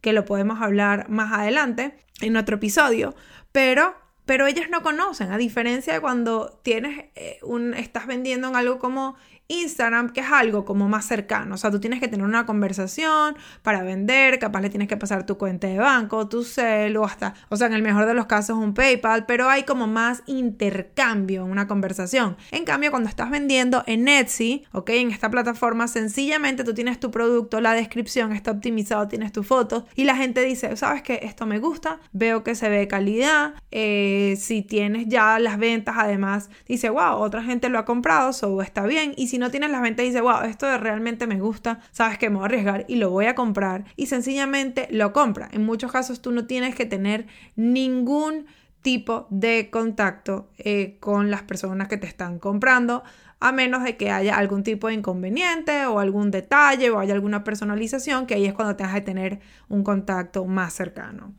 que 0.00 0.12
lo 0.12 0.24
podemos 0.24 0.60
hablar 0.60 1.08
más 1.08 1.32
adelante 1.32 1.94
en 2.20 2.36
otro 2.36 2.56
episodio, 2.56 3.14
pero, 3.52 3.94
pero 4.26 4.46
ellas 4.46 4.70
no 4.70 4.82
conocen, 4.82 5.32
a 5.32 5.38
diferencia 5.38 5.92
de 5.92 6.00
cuando 6.00 6.60
tienes 6.62 7.06
eh, 7.14 7.38
un, 7.42 7.74
estás 7.74 8.06
vendiendo 8.06 8.48
en 8.48 8.56
algo 8.56 8.78
como 8.78 9.16
Instagram, 9.50 10.10
que 10.10 10.20
es 10.20 10.30
algo 10.30 10.64
como 10.64 10.88
más 10.88 11.04
cercano. 11.04 11.54
O 11.54 11.58
sea, 11.58 11.70
tú 11.70 11.80
tienes 11.80 12.00
que 12.00 12.08
tener 12.08 12.24
una 12.24 12.46
conversación 12.46 13.36
para 13.62 13.82
vender, 13.82 14.38
capaz 14.38 14.60
le 14.60 14.70
tienes 14.70 14.88
que 14.88 14.96
pasar 14.96 15.26
tu 15.26 15.36
cuenta 15.36 15.66
de 15.66 15.78
banco, 15.78 16.28
tu 16.28 16.44
cel 16.44 16.96
o 16.96 17.04
hasta, 17.04 17.34
o 17.48 17.56
sea, 17.56 17.66
en 17.66 17.74
el 17.74 17.82
mejor 17.82 18.06
de 18.06 18.14
los 18.14 18.26
casos 18.26 18.56
un 18.56 18.74
PayPal, 18.74 19.26
pero 19.26 19.48
hay 19.48 19.64
como 19.64 19.86
más 19.86 20.22
intercambio 20.26 21.44
en 21.44 21.50
una 21.50 21.66
conversación. 21.66 22.36
En 22.50 22.64
cambio, 22.64 22.90
cuando 22.90 23.08
estás 23.08 23.30
vendiendo 23.30 23.82
en 23.86 24.08
Etsy, 24.08 24.64
ok, 24.72 24.90
en 24.90 25.10
esta 25.10 25.30
plataforma, 25.30 25.88
sencillamente 25.88 26.64
tú 26.64 26.74
tienes 26.74 27.00
tu 27.00 27.10
producto, 27.10 27.60
la 27.60 27.72
descripción 27.72 28.32
está 28.32 28.52
optimizado, 28.52 29.08
tienes 29.08 29.32
tu 29.32 29.42
foto 29.42 29.86
y 29.94 30.04
la 30.04 30.16
gente 30.16 30.44
dice, 30.44 30.76
sabes 30.76 31.02
que 31.02 31.20
esto 31.22 31.46
me 31.46 31.58
gusta, 31.58 31.98
veo 32.12 32.44
que 32.44 32.54
se 32.54 32.68
ve 32.68 32.86
calidad, 32.88 33.54
eh, 33.70 34.36
si 34.38 34.62
tienes 34.62 35.06
ya 35.08 35.38
las 35.38 35.58
ventas, 35.58 35.96
además, 35.98 36.50
dice, 36.66 36.90
wow, 36.90 37.16
otra 37.16 37.42
gente 37.42 37.68
lo 37.68 37.78
ha 37.78 37.84
comprado, 37.84 38.32
so 38.32 38.62
está 38.62 38.84
bien, 38.84 39.14
y 39.16 39.28
si 39.28 39.38
no 39.40 39.50
tienes 39.50 39.70
las 39.70 39.82
ventas 39.82 40.04
y 40.04 40.08
dices, 40.08 40.22
wow, 40.22 40.42
esto 40.44 40.78
realmente 40.78 41.26
me 41.26 41.40
gusta, 41.40 41.80
sabes 41.90 42.18
que 42.18 42.30
me 42.30 42.36
voy 42.36 42.44
a 42.44 42.46
arriesgar 42.46 42.84
y 42.88 42.96
lo 42.96 43.10
voy 43.10 43.26
a 43.26 43.34
comprar 43.34 43.84
y 43.96 44.06
sencillamente 44.06 44.86
lo 44.90 45.12
compra. 45.12 45.48
En 45.52 45.64
muchos 45.64 45.90
casos 45.90 46.22
tú 46.22 46.30
no 46.30 46.46
tienes 46.46 46.74
que 46.74 46.86
tener 46.86 47.26
ningún 47.56 48.46
tipo 48.82 49.26
de 49.30 49.68
contacto 49.70 50.50
eh, 50.58 50.96
con 51.00 51.30
las 51.30 51.42
personas 51.42 51.88
que 51.88 51.96
te 51.96 52.06
están 52.06 52.38
comprando 52.38 53.02
a 53.40 53.52
menos 53.52 53.82
de 53.82 53.96
que 53.96 54.10
haya 54.10 54.36
algún 54.36 54.62
tipo 54.62 54.88
de 54.88 54.94
inconveniente 54.94 55.86
o 55.86 55.98
algún 55.98 56.30
detalle 56.30 56.90
o 56.90 56.98
haya 56.98 57.14
alguna 57.14 57.42
personalización, 57.42 58.26
que 58.26 58.34
ahí 58.34 58.44
es 58.44 58.52
cuando 58.52 58.76
tengas 58.76 58.94
que 58.94 59.00
tener 59.00 59.40
un 59.68 59.82
contacto 59.82 60.44
más 60.44 60.74
cercano. 60.74 61.32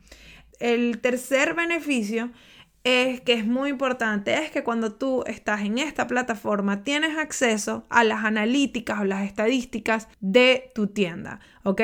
El 0.58 0.98
tercer 1.00 1.54
beneficio 1.54 2.30
es 2.84 3.20
que 3.20 3.34
es 3.34 3.46
muy 3.46 3.70
importante 3.70 4.34
es 4.34 4.50
que 4.50 4.64
cuando 4.64 4.92
tú 4.92 5.22
estás 5.26 5.60
en 5.62 5.78
esta 5.78 6.06
plataforma 6.06 6.82
tienes 6.82 7.16
acceso 7.16 7.84
a 7.88 8.04
las 8.04 8.24
analíticas 8.24 9.00
o 9.00 9.04
las 9.04 9.24
estadísticas 9.24 10.08
de 10.20 10.70
tu 10.74 10.88
tienda, 10.88 11.40
¿ok? 11.62 11.80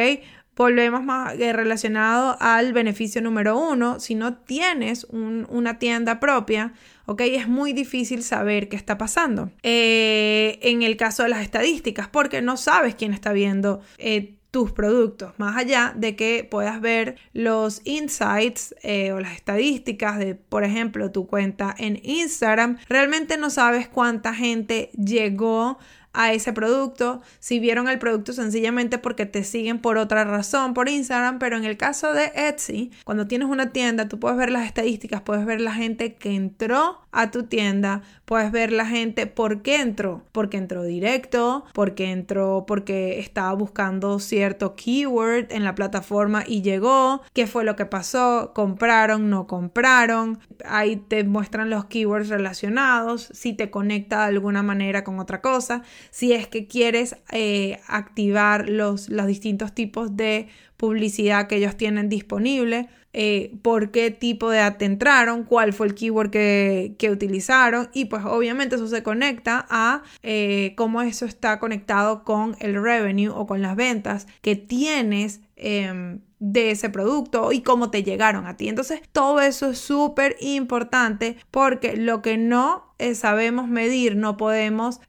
Volvemos 0.58 1.04
más 1.04 1.38
eh, 1.38 1.52
relacionado 1.52 2.36
al 2.40 2.72
beneficio 2.72 3.22
número 3.22 3.56
uno. 3.56 4.00
Si 4.00 4.16
no 4.16 4.38
tienes 4.38 5.04
una 5.04 5.78
tienda 5.78 6.18
propia, 6.18 6.72
¿ok? 7.06 7.20
Es 7.20 7.46
muy 7.46 7.72
difícil 7.72 8.24
saber 8.24 8.68
qué 8.68 8.74
está 8.74 8.98
pasando. 8.98 9.52
Eh, 9.62 10.58
en 10.62 10.82
el 10.82 10.96
caso 10.96 11.22
de 11.22 11.28
las 11.28 11.42
estadísticas, 11.42 12.08
porque 12.08 12.42
no 12.42 12.56
sabes 12.56 12.96
quién 12.96 13.14
está 13.14 13.32
viendo 13.32 13.82
eh, 13.98 14.37
tus 14.50 14.72
productos, 14.72 15.32
más 15.38 15.56
allá 15.56 15.92
de 15.94 16.16
que 16.16 16.46
puedas 16.50 16.80
ver 16.80 17.16
los 17.32 17.82
insights 17.84 18.74
eh, 18.82 19.12
o 19.12 19.20
las 19.20 19.34
estadísticas 19.34 20.18
de, 20.18 20.34
por 20.34 20.64
ejemplo, 20.64 21.10
tu 21.12 21.26
cuenta 21.26 21.74
en 21.78 22.00
Instagram, 22.02 22.78
realmente 22.88 23.36
no 23.36 23.50
sabes 23.50 23.88
cuánta 23.88 24.34
gente 24.34 24.90
llegó 24.92 25.78
a 26.18 26.32
ese 26.32 26.52
producto, 26.52 27.22
si 27.38 27.60
vieron 27.60 27.88
el 27.88 28.00
producto 28.00 28.32
sencillamente 28.32 28.98
porque 28.98 29.24
te 29.24 29.44
siguen 29.44 29.78
por 29.78 29.98
otra 29.98 30.24
razón 30.24 30.74
por 30.74 30.88
Instagram, 30.88 31.38
pero 31.38 31.56
en 31.56 31.64
el 31.64 31.76
caso 31.76 32.12
de 32.12 32.32
Etsy, 32.34 32.90
cuando 33.04 33.28
tienes 33.28 33.46
una 33.48 33.70
tienda, 33.70 34.08
tú 34.08 34.18
puedes 34.18 34.36
ver 34.36 34.50
las 34.50 34.66
estadísticas, 34.66 35.22
puedes 35.22 35.46
ver 35.46 35.60
la 35.60 35.72
gente 35.72 36.16
que 36.16 36.34
entró 36.34 36.98
a 37.12 37.30
tu 37.30 37.44
tienda, 37.44 38.02
puedes 38.24 38.50
ver 38.50 38.72
la 38.72 38.84
gente 38.84 39.28
por 39.28 39.62
qué 39.62 39.76
entró, 39.80 40.24
porque 40.32 40.56
entró 40.56 40.82
directo, 40.82 41.64
porque 41.72 42.10
entró 42.10 42.64
porque 42.66 43.20
estaba 43.20 43.52
buscando 43.54 44.18
cierto 44.18 44.74
keyword 44.74 45.52
en 45.52 45.62
la 45.62 45.76
plataforma 45.76 46.42
y 46.44 46.62
llegó, 46.62 47.22
qué 47.32 47.46
fue 47.46 47.62
lo 47.62 47.76
que 47.76 47.86
pasó, 47.86 48.50
compraron, 48.54 49.30
no 49.30 49.46
compraron, 49.46 50.40
ahí 50.64 50.96
te 50.96 51.22
muestran 51.22 51.70
los 51.70 51.84
keywords 51.84 52.28
relacionados, 52.28 53.28
si 53.32 53.52
te 53.52 53.70
conecta 53.70 54.22
de 54.22 54.26
alguna 54.34 54.64
manera 54.64 55.04
con 55.04 55.20
otra 55.20 55.40
cosa, 55.40 55.82
si 56.10 56.32
es 56.32 56.46
que 56.46 56.66
quieres 56.66 57.16
eh, 57.30 57.80
activar 57.86 58.68
los, 58.68 59.08
los 59.08 59.26
distintos 59.26 59.74
tipos 59.74 60.16
de 60.16 60.48
publicidad 60.76 61.48
que 61.48 61.56
ellos 61.56 61.76
tienen 61.76 62.08
disponible, 62.08 62.88
eh, 63.14 63.56
por 63.62 63.90
qué 63.90 64.10
tipo 64.10 64.50
de 64.50 64.60
ad 64.60 64.82
entraron, 64.82 65.44
cuál 65.44 65.72
fue 65.72 65.86
el 65.86 65.94
keyword 65.94 66.30
que, 66.30 67.10
utilizaron 67.10 67.88
y 67.94 68.04
pues 68.04 68.24
obviamente 68.24 68.76
eso 68.76 68.86
se 68.86 69.02
conecta 69.02 69.66
a 69.70 70.02
eh, 70.22 70.74
cómo 70.76 71.00
eso 71.00 71.24
está 71.24 71.58
conectado 71.58 72.22
con 72.22 72.54
el 72.60 72.80
revenue 72.80 73.30
o 73.30 73.46
con 73.46 73.62
las 73.62 73.76
ventas 73.76 74.26
que 74.42 74.56
tienes 74.56 75.40
em, 75.56 76.20
de 76.38 76.70
ese 76.70 76.90
producto 76.90 77.50
y 77.50 77.62
cómo 77.62 77.90
te 77.90 78.02
llegaron 78.02 78.46
a 78.46 78.56
ti. 78.56 78.68
Entonces 78.68 79.00
todo 79.10 79.40
eso 79.40 79.70
es 79.70 79.78
súper 79.78 80.36
importante 80.40 81.38
porque 81.50 81.96
lo 81.96 82.20
que 82.20 82.36
no 82.36 82.87
sabemos 83.14 83.68
medir, 83.68 84.16
no 84.16 84.36
podemos 84.36 85.00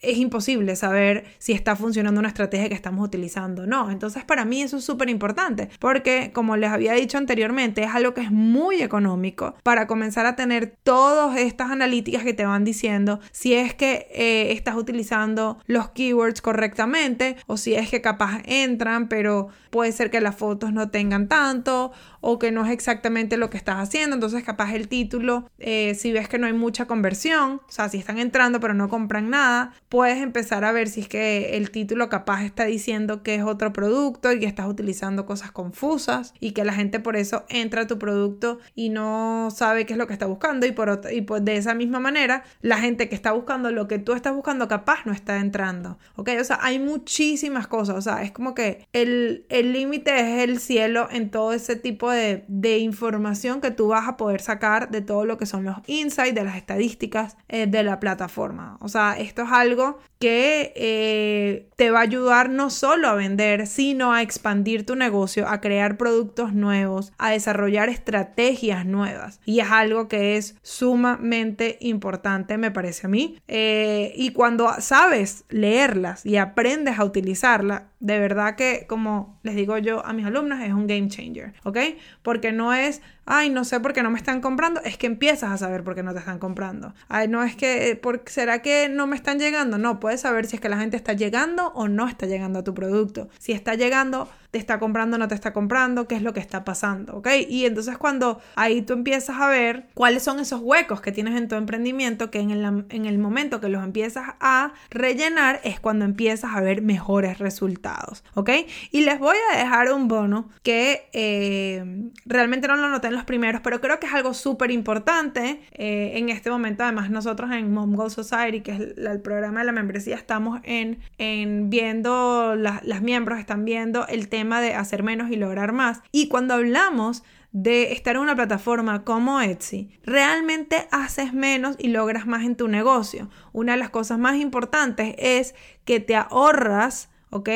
es 0.00 0.16
imposible 0.18 0.76
saber 0.76 1.24
si 1.38 1.52
está 1.52 1.74
funcionando 1.74 2.20
una 2.20 2.28
estrategia 2.28 2.68
que 2.68 2.74
estamos 2.74 3.04
utilizando 3.04 3.62
o 3.62 3.66
no. 3.66 3.90
Entonces, 3.90 4.24
para 4.24 4.44
mí 4.44 4.62
eso 4.62 4.76
es 4.76 4.84
súper 4.84 5.08
importante 5.08 5.68
porque, 5.80 6.30
como 6.32 6.56
les 6.56 6.70
había 6.70 6.92
dicho 6.92 7.18
anteriormente, 7.18 7.82
es 7.82 7.94
algo 7.94 8.14
que 8.14 8.20
es 8.20 8.30
muy 8.30 8.82
económico 8.82 9.54
para 9.62 9.86
comenzar 9.86 10.26
a 10.26 10.36
tener 10.36 10.76
todas 10.82 11.36
estas 11.38 11.70
analíticas 11.70 12.22
que 12.22 12.34
te 12.34 12.46
van 12.46 12.64
diciendo 12.64 13.20
si 13.32 13.54
es 13.54 13.74
que 13.74 14.08
eh, 14.12 14.52
estás 14.52 14.76
utilizando 14.76 15.58
los 15.66 15.88
keywords 15.90 16.40
correctamente 16.40 17.36
o 17.46 17.56
si 17.56 17.74
es 17.74 17.90
que 17.90 18.00
capaz 18.00 18.42
entran, 18.44 19.08
pero 19.08 19.48
puede 19.70 19.92
ser 19.92 20.10
que 20.10 20.20
las 20.20 20.36
fotos 20.36 20.72
no 20.72 20.90
tengan 20.90 21.28
tanto 21.28 21.92
o 22.20 22.38
que 22.38 22.52
no 22.52 22.64
es 22.64 22.72
exactamente 22.72 23.36
lo 23.36 23.50
que 23.50 23.56
estás 23.56 23.76
haciendo. 23.76 24.14
Entonces, 24.14 24.44
capaz 24.44 24.74
el 24.74 24.88
título, 24.88 25.50
eh, 25.58 25.94
si 25.94 26.12
ves 26.12 26.28
que 26.28 26.38
no 26.38 26.46
hay 26.46 26.52
conversión, 26.86 27.60
o 27.66 27.70
sea, 27.70 27.88
si 27.88 27.98
están 27.98 28.18
entrando 28.18 28.60
pero 28.60 28.74
no 28.74 28.88
compran 28.88 29.30
nada, 29.30 29.72
puedes 29.88 30.18
empezar 30.22 30.64
a 30.64 30.72
ver 30.72 30.88
si 30.88 31.00
es 31.00 31.08
que 31.08 31.56
el 31.56 31.70
título 31.70 32.08
capaz 32.08 32.44
está 32.44 32.64
diciendo 32.64 33.22
que 33.22 33.34
es 33.34 33.42
otro 33.42 33.72
producto 33.72 34.32
y 34.32 34.40
que 34.40 34.46
estás 34.46 34.66
utilizando 34.66 35.26
cosas 35.26 35.50
confusas 35.50 36.34
y 36.40 36.52
que 36.52 36.64
la 36.64 36.72
gente 36.72 37.00
por 37.00 37.16
eso 37.16 37.44
entra 37.48 37.82
a 37.82 37.86
tu 37.86 37.98
producto 37.98 38.58
y 38.74 38.90
no 38.90 39.48
sabe 39.54 39.86
qué 39.86 39.94
es 39.94 39.98
lo 39.98 40.06
que 40.06 40.12
está 40.12 40.26
buscando 40.26 40.66
y 40.66 40.72
por 40.72 41.00
y 41.12 41.22
pues 41.22 41.44
de 41.44 41.56
esa 41.56 41.74
misma 41.74 42.00
manera 42.00 42.44
la 42.62 42.78
gente 42.78 43.08
que 43.08 43.14
está 43.14 43.32
buscando 43.32 43.70
lo 43.70 43.88
que 43.88 43.98
tú 43.98 44.12
estás 44.12 44.34
buscando 44.34 44.68
capaz 44.68 45.04
no 45.04 45.12
está 45.12 45.38
entrando, 45.38 45.98
¿ok? 46.16 46.30
O 46.40 46.44
sea, 46.44 46.58
hay 46.62 46.78
muchísimas 46.78 47.66
cosas, 47.66 47.96
o 47.96 48.00
sea, 48.02 48.22
es 48.22 48.32
como 48.32 48.54
que 48.54 48.86
el 48.92 49.44
límite 49.50 50.18
es 50.18 50.48
el 50.48 50.60
cielo 50.60 51.08
en 51.10 51.30
todo 51.30 51.52
ese 51.52 51.76
tipo 51.76 52.10
de, 52.10 52.44
de 52.48 52.78
información 52.78 53.60
que 53.60 53.70
tú 53.70 53.88
vas 53.88 54.08
a 54.08 54.16
poder 54.16 54.40
sacar 54.40 54.90
de 54.90 55.00
todo 55.00 55.24
lo 55.24 55.38
que 55.38 55.46
son 55.46 55.64
los 55.64 55.76
insights, 55.86 56.34
de 56.34 56.44
las 56.44 56.56
estadísticas 56.68 57.38
eh, 57.48 57.66
de 57.66 57.82
la 57.82 57.98
plataforma. 57.98 58.76
O 58.80 58.88
sea, 58.88 59.16
esto 59.18 59.42
es 59.42 59.48
algo 59.50 59.98
que 60.18 60.72
eh, 60.76 61.68
te 61.76 61.90
va 61.90 62.00
a 62.00 62.02
ayudar 62.02 62.50
no 62.50 62.68
solo 62.68 63.08
a 63.08 63.14
vender, 63.14 63.66
sino 63.66 64.12
a 64.12 64.20
expandir 64.20 64.84
tu 64.84 64.94
negocio, 64.94 65.48
a 65.48 65.60
crear 65.60 65.96
productos 65.96 66.52
nuevos, 66.52 67.12
a 67.16 67.30
desarrollar 67.30 67.88
estrategias 67.88 68.84
nuevas. 68.84 69.40
Y 69.46 69.60
es 69.60 69.70
algo 69.70 70.08
que 70.08 70.36
es 70.36 70.56
sumamente 70.62 71.78
importante, 71.80 72.58
me 72.58 72.70
parece 72.70 73.06
a 73.06 73.10
mí. 73.10 73.38
Eh, 73.48 74.12
y 74.16 74.32
cuando 74.32 74.68
sabes 74.80 75.44
leerlas 75.48 76.26
y 76.26 76.36
aprendes 76.36 76.98
a 76.98 77.04
utilizarla, 77.04 77.86
de 78.00 78.18
verdad 78.18 78.56
que, 78.56 78.86
como 78.88 79.38
les 79.42 79.56
digo 79.56 79.78
yo 79.78 80.04
a 80.04 80.12
mis 80.12 80.26
alumnos, 80.26 80.60
es 80.60 80.72
un 80.72 80.86
game 80.86 81.08
changer, 81.08 81.54
¿ok? 81.64 81.78
Porque 82.22 82.52
no 82.52 82.72
es, 82.74 83.02
ay, 83.28 83.50
no 83.50 83.64
sé 83.64 83.78
por 83.78 83.92
qué 83.92 84.02
no 84.02 84.10
me 84.10 84.18
están 84.18 84.40
comprando, 84.40 84.80
es 84.82 84.96
que 84.96 85.06
empiezas 85.06 85.50
a 85.50 85.58
saber 85.58 85.84
por 85.84 85.94
qué 85.94 86.02
no 86.02 86.12
te 86.12 86.18
están 86.18 86.38
comprando. 86.38 86.94
Ay, 87.08 87.28
no 87.28 87.42
es 87.42 87.54
que, 87.54 87.98
por, 88.02 88.22
¿será 88.26 88.62
que 88.62 88.88
no 88.88 89.06
me 89.06 89.16
están 89.16 89.38
llegando? 89.38 89.76
No, 89.76 90.00
puedes 90.00 90.22
saber 90.22 90.46
si 90.46 90.56
es 90.56 90.62
que 90.62 90.68
la 90.68 90.78
gente 90.78 90.96
está 90.96 91.12
llegando 91.12 91.68
o 91.74 91.88
no 91.88 92.08
está 92.08 92.26
llegando 92.26 92.60
a 92.60 92.64
tu 92.64 92.74
producto. 92.74 93.28
Si 93.38 93.52
está 93.52 93.74
llegando, 93.74 94.28
te 94.50 94.58
está 94.58 94.78
comprando, 94.78 95.18
no 95.18 95.28
te 95.28 95.34
está 95.34 95.52
comprando, 95.52 96.08
qué 96.08 96.14
es 96.14 96.22
lo 96.22 96.32
que 96.32 96.40
está 96.40 96.64
pasando, 96.64 97.16
¿ok? 97.16 97.28
Y 97.48 97.66
entonces 97.66 97.98
cuando 97.98 98.40
ahí 98.54 98.80
tú 98.80 98.94
empiezas 98.94 99.36
a 99.38 99.48
ver 99.48 99.88
cuáles 99.92 100.22
son 100.22 100.40
esos 100.40 100.60
huecos 100.60 101.02
que 101.02 101.12
tienes 101.12 101.36
en 101.36 101.48
tu 101.48 101.54
emprendimiento, 101.54 102.30
que 102.30 102.40
en 102.40 102.50
el, 102.50 102.86
en 102.88 103.04
el 103.04 103.18
momento 103.18 103.60
que 103.60 103.68
los 103.68 103.84
empiezas 103.84 104.24
a 104.40 104.72
rellenar 104.90 105.60
es 105.64 105.80
cuando 105.80 106.06
empiezas 106.06 106.54
a 106.54 106.62
ver 106.62 106.80
mejores 106.80 107.38
resultados, 107.38 108.24
¿ok? 108.34 108.50
Y 108.90 109.02
les 109.02 109.18
voy 109.18 109.36
a 109.52 109.58
dejar 109.58 109.92
un 109.92 110.08
bono 110.08 110.48
que 110.62 111.08
eh, 111.12 112.10
realmente 112.24 112.68
no 112.68 112.76
lo 112.76 112.88
noté 112.88 113.08
en 113.08 113.14
los 113.14 113.24
primeros, 113.24 113.60
pero 113.60 113.82
creo 113.82 114.00
que 114.00 114.06
es 114.06 114.14
algo 114.14 114.32
súper 114.32 114.70
importante 114.70 115.60
eh, 115.72 116.12
en 116.14 116.30
este 116.30 116.50
momento. 116.50 116.84
Además, 116.84 117.10
nosotros 117.10 117.50
en 117.52 117.72
Mom 117.72 117.98
Society, 118.08 118.62
que 118.62 118.72
es 118.72 118.80
el, 118.96 119.20
programa 119.20 119.60
de 119.60 119.66
la 119.66 119.72
membresía, 119.72 120.16
estamos 120.16 120.60
en, 120.62 121.00
en 121.18 121.68
viendo, 121.68 122.54
las 122.54 123.02
miembros 123.02 123.40
están 123.40 123.64
viendo 123.64 124.06
el 124.06 124.28
tema 124.28 124.37
tema 124.38 124.60
de 124.60 124.74
hacer 124.74 125.02
menos 125.02 125.32
y 125.32 125.36
lograr 125.36 125.72
más. 125.72 126.00
Y 126.12 126.28
cuando 126.28 126.54
hablamos 126.54 127.24
de 127.50 127.92
estar 127.92 128.14
en 128.14 128.22
una 128.22 128.36
plataforma 128.36 129.02
como 129.04 129.40
Etsy, 129.40 129.90
realmente 130.04 130.86
haces 130.92 131.32
menos 131.32 131.74
y 131.78 131.88
logras 131.88 132.26
más 132.26 132.44
en 132.44 132.54
tu 132.54 132.68
negocio. 132.68 133.30
Una 133.52 133.72
de 133.72 133.78
las 133.78 133.90
cosas 133.90 134.18
más 134.20 134.36
importantes 134.36 135.16
es 135.18 135.56
que 135.84 135.98
te 135.98 136.14
ahorras, 136.14 137.10
¿ok? 137.30 137.48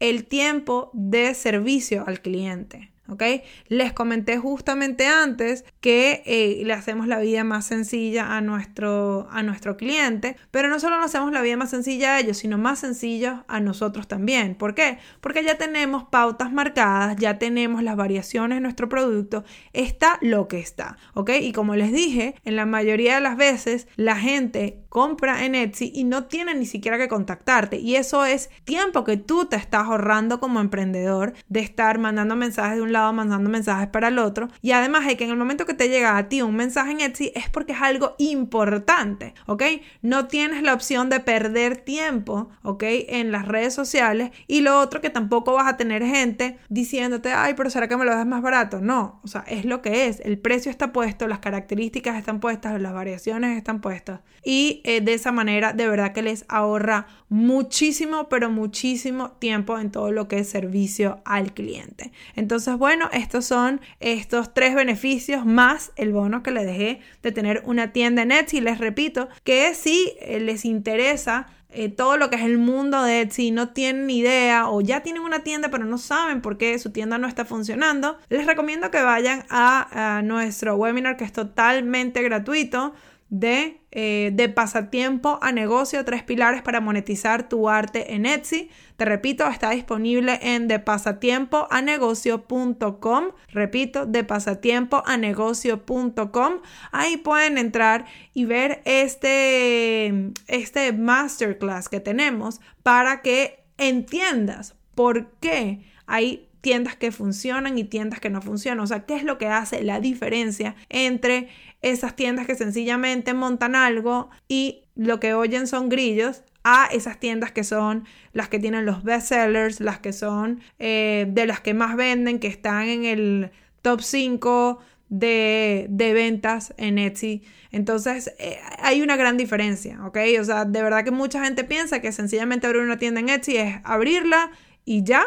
El 0.00 0.26
tiempo 0.26 0.90
de 0.94 1.32
servicio 1.34 2.02
al 2.08 2.20
cliente. 2.20 2.92
¿Ok? 3.08 3.22
Les 3.68 3.92
comenté 3.92 4.38
justamente 4.38 5.06
antes 5.06 5.64
que 5.80 6.22
eh, 6.26 6.62
le 6.64 6.72
hacemos 6.72 7.06
la 7.06 7.18
vida 7.18 7.44
más 7.44 7.66
sencilla 7.66 8.36
a 8.36 8.40
nuestro, 8.40 9.28
a 9.30 9.42
nuestro 9.42 9.76
cliente, 9.76 10.36
pero 10.50 10.68
no 10.68 10.80
solo 10.80 10.96
nos 10.96 11.06
hacemos 11.06 11.32
la 11.32 11.42
vida 11.42 11.56
más 11.56 11.70
sencilla 11.70 12.14
a 12.14 12.20
ellos, 12.20 12.38
sino 12.38 12.58
más 12.58 12.80
sencilla 12.80 13.44
a 13.48 13.60
nosotros 13.60 14.08
también. 14.08 14.54
¿Por 14.54 14.74
qué? 14.74 14.98
Porque 15.20 15.44
ya 15.44 15.58
tenemos 15.58 16.04
pautas 16.04 16.52
marcadas, 16.52 17.16
ya 17.16 17.38
tenemos 17.38 17.82
las 17.82 17.96
variaciones 17.96 18.56
de 18.56 18.60
nuestro 18.60 18.88
producto, 18.88 19.44
está 19.72 20.18
lo 20.20 20.48
que 20.48 20.58
está, 20.58 20.96
¿ok? 21.14 21.30
Y 21.40 21.52
como 21.52 21.76
les 21.76 21.92
dije, 21.92 22.34
en 22.44 22.56
la 22.56 22.66
mayoría 22.66 23.16
de 23.16 23.20
las 23.20 23.36
veces 23.36 23.88
la 23.96 24.16
gente 24.16 24.85
compra 24.96 25.44
en 25.44 25.54
Etsy 25.54 25.92
y 25.94 26.04
no 26.04 26.24
tiene 26.24 26.54
ni 26.54 26.64
siquiera 26.64 26.96
que 26.96 27.06
contactarte. 27.06 27.76
Y 27.78 27.96
eso 27.96 28.24
es 28.24 28.48
tiempo 28.64 29.04
que 29.04 29.18
tú 29.18 29.44
te 29.44 29.56
estás 29.56 29.82
ahorrando 29.88 30.40
como 30.40 30.58
emprendedor 30.58 31.34
de 31.50 31.60
estar 31.60 31.98
mandando 31.98 32.34
mensajes 32.34 32.76
de 32.76 32.82
un 32.82 32.94
lado, 32.94 33.12
mandando 33.12 33.50
mensajes 33.50 33.88
para 33.88 34.08
el 34.08 34.18
otro. 34.18 34.48
Y 34.62 34.70
además 34.70 35.06
es 35.06 35.16
que 35.16 35.24
en 35.24 35.30
el 35.32 35.36
momento 35.36 35.66
que 35.66 35.74
te 35.74 35.90
llega 35.90 36.16
a 36.16 36.30
ti 36.30 36.40
un 36.40 36.56
mensaje 36.56 36.92
en 36.92 37.02
Etsy 37.02 37.30
es 37.34 37.50
porque 37.50 37.72
es 37.72 37.82
algo 37.82 38.14
importante, 38.16 39.34
¿ok? 39.44 39.64
No 40.00 40.28
tienes 40.28 40.62
la 40.62 40.72
opción 40.72 41.10
de 41.10 41.20
perder 41.20 41.76
tiempo, 41.76 42.48
¿ok? 42.62 42.84
En 42.86 43.32
las 43.32 43.46
redes 43.46 43.74
sociales. 43.74 44.30
Y 44.46 44.62
lo 44.62 44.80
otro 44.80 45.02
que 45.02 45.10
tampoco 45.10 45.52
vas 45.52 45.70
a 45.70 45.76
tener 45.76 46.06
gente 46.06 46.56
diciéndote, 46.70 47.34
ay, 47.34 47.52
pero 47.52 47.68
¿será 47.68 47.86
que 47.86 47.98
me 47.98 48.06
lo 48.06 48.12
das 48.12 48.26
más 48.26 48.40
barato? 48.40 48.80
No, 48.80 49.20
o 49.22 49.28
sea, 49.28 49.44
es 49.46 49.66
lo 49.66 49.82
que 49.82 50.06
es. 50.06 50.20
El 50.20 50.38
precio 50.38 50.70
está 50.70 50.94
puesto, 50.94 51.28
las 51.28 51.40
características 51.40 52.16
están 52.16 52.40
puestas, 52.40 52.80
las 52.80 52.94
variaciones 52.94 53.58
están 53.58 53.82
puestas. 53.82 54.20
Y 54.42 54.80
eh, 54.88 55.00
de 55.00 55.14
esa 55.14 55.32
manera 55.32 55.72
de 55.72 55.88
verdad 55.88 56.12
que 56.12 56.22
les 56.22 56.44
ahorra 56.46 57.08
muchísimo, 57.28 58.28
pero 58.28 58.50
muchísimo 58.50 59.32
tiempo 59.32 59.80
en 59.80 59.90
todo 59.90 60.12
lo 60.12 60.28
que 60.28 60.38
es 60.38 60.48
servicio 60.48 61.22
al 61.24 61.54
cliente. 61.54 62.12
Entonces, 62.36 62.76
bueno, 62.78 63.10
estos 63.12 63.46
son 63.46 63.80
estos 63.98 64.54
tres 64.54 64.76
beneficios 64.76 65.44
más 65.44 65.90
el 65.96 66.12
bono 66.12 66.44
que 66.44 66.52
les 66.52 66.64
dejé 66.66 67.00
de 67.24 67.32
tener 67.32 67.62
una 67.66 67.92
tienda 67.92 68.22
en 68.22 68.30
Etsy. 68.30 68.60
Les 68.60 68.78
repito 68.78 69.28
que 69.42 69.74
si 69.74 70.12
eh, 70.20 70.38
les 70.38 70.64
interesa 70.64 71.48
eh, 71.70 71.88
todo 71.88 72.16
lo 72.16 72.30
que 72.30 72.36
es 72.36 72.42
el 72.42 72.58
mundo 72.58 73.02
de 73.02 73.22
Etsy, 73.22 73.50
no 73.50 73.70
tienen 73.70 74.08
idea 74.08 74.68
o 74.68 74.82
ya 74.82 75.00
tienen 75.00 75.22
una 75.22 75.40
tienda 75.40 75.68
pero 75.68 75.84
no 75.84 75.98
saben 75.98 76.40
por 76.40 76.58
qué 76.58 76.78
su 76.78 76.92
tienda 76.92 77.18
no 77.18 77.26
está 77.26 77.44
funcionando, 77.44 78.18
les 78.28 78.46
recomiendo 78.46 78.92
que 78.92 79.02
vayan 79.02 79.44
a 79.50 80.22
nuestro 80.22 80.76
webinar 80.76 81.16
que 81.16 81.24
es 81.24 81.32
totalmente 81.32 82.22
gratuito 82.22 82.94
de, 83.28 83.80
eh, 83.90 84.30
de, 84.32 84.48
pasatiempo 84.48 85.40
a 85.42 85.50
negocio, 85.50 86.04
tres 86.04 86.22
pilares 86.22 86.62
para 86.62 86.80
monetizar 86.80 87.48
tu 87.48 87.68
arte 87.68 88.14
en 88.14 88.24
Etsy. 88.24 88.70
Te 88.96 89.04
repito, 89.04 89.44
está 89.48 89.70
disponible 89.70 90.38
en 90.42 90.68
depasatiempoanegocio.com. 90.68 93.24
Repito, 93.48 94.06
depasatiempoanegocio.com. 94.06 96.52
Ahí 96.92 97.16
pueden 97.16 97.58
entrar 97.58 98.04
y 98.32 98.44
ver 98.44 98.80
este, 98.84 100.30
este 100.46 100.92
masterclass 100.92 101.88
que 101.88 101.98
tenemos 102.00 102.60
para 102.82 103.22
que 103.22 103.64
entiendas 103.76 104.76
por 104.94 105.32
qué 105.40 105.80
hay 106.06 106.46
tiendas 106.66 106.96
que 106.96 107.12
funcionan 107.12 107.78
y 107.78 107.84
tiendas 107.84 108.18
que 108.18 108.28
no 108.28 108.42
funcionan. 108.42 108.80
O 108.80 108.88
sea, 108.88 109.06
¿qué 109.06 109.14
es 109.14 109.22
lo 109.22 109.38
que 109.38 109.46
hace 109.46 109.84
la 109.84 110.00
diferencia 110.00 110.74
entre 110.88 111.48
esas 111.82 112.16
tiendas 112.16 112.46
que 112.46 112.54
sencillamente 112.54 113.34
montan 113.34 113.74
algo 113.74 114.30
y 114.48 114.84
lo 114.94 115.20
que 115.20 115.34
oyen 115.34 115.66
son 115.66 115.88
grillos 115.88 116.42
a 116.64 116.86
esas 116.86 117.20
tiendas 117.20 117.52
que 117.52 117.62
son 117.62 118.04
las 118.32 118.48
que 118.48 118.58
tienen 118.58 118.86
los 118.86 119.04
best 119.04 119.28
sellers, 119.28 119.80
las 119.80 120.00
que 120.00 120.12
son 120.12 120.60
eh, 120.78 121.26
de 121.28 121.46
las 121.46 121.60
que 121.60 121.74
más 121.74 121.96
venden, 121.96 122.40
que 122.40 122.48
están 122.48 122.88
en 122.88 123.04
el 123.04 123.50
top 123.82 124.00
5 124.00 124.80
de, 125.08 125.86
ventas 125.88 126.74
en 126.76 126.98
Etsy. 126.98 127.42
Entonces, 127.70 128.34
eh, 128.38 128.58
hay 128.80 129.02
una 129.02 129.16
gran 129.16 129.36
diferencia, 129.36 130.04
¿ok? 130.04 130.18
O 130.40 130.44
sea, 130.44 130.64
de 130.64 130.82
verdad 130.82 131.04
que 131.04 131.12
mucha 131.12 131.44
gente 131.44 131.62
piensa 131.62 132.00
que 132.00 132.10
sencillamente 132.10 132.66
abrir 132.66 132.82
una 132.82 132.98
tienda 132.98 133.20
en 133.20 133.28
Etsy 133.28 133.56
es 133.56 133.76
abrirla 133.84 134.50
y 134.84 135.04
ya. 135.04 135.22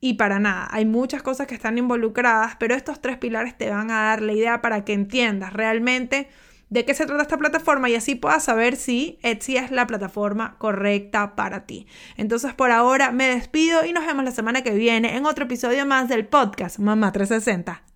Y 0.00 0.14
para 0.14 0.38
nada, 0.38 0.68
hay 0.70 0.84
muchas 0.84 1.22
cosas 1.22 1.46
que 1.46 1.54
están 1.54 1.76
involucradas, 1.76 2.56
pero 2.58 2.74
estos 2.74 3.00
tres 3.00 3.18
pilares 3.18 3.56
te 3.58 3.70
van 3.70 3.90
a 3.90 4.04
dar 4.04 4.22
la 4.22 4.32
idea 4.32 4.62
para 4.62 4.84
que 4.84 4.92
entiendas 4.92 5.52
realmente 5.52 6.28
de 6.70 6.84
qué 6.84 6.94
se 6.94 7.06
trata 7.06 7.22
esta 7.22 7.38
plataforma 7.38 7.88
y 7.88 7.94
así 7.94 8.14
puedas 8.14 8.44
saber 8.44 8.76
si 8.76 9.18
Etsy 9.22 9.56
es 9.56 9.70
la 9.70 9.86
plataforma 9.86 10.56
correcta 10.58 11.34
para 11.34 11.66
ti. 11.66 11.86
Entonces 12.16 12.54
por 12.54 12.70
ahora 12.70 13.10
me 13.10 13.26
despido 13.28 13.84
y 13.84 13.92
nos 13.92 14.06
vemos 14.06 14.24
la 14.24 14.32
semana 14.32 14.62
que 14.62 14.72
viene 14.72 15.16
en 15.16 15.26
otro 15.26 15.46
episodio 15.46 15.86
más 15.86 16.08
del 16.08 16.26
podcast 16.26 16.78
Mamá 16.78 17.10
360. 17.12 17.87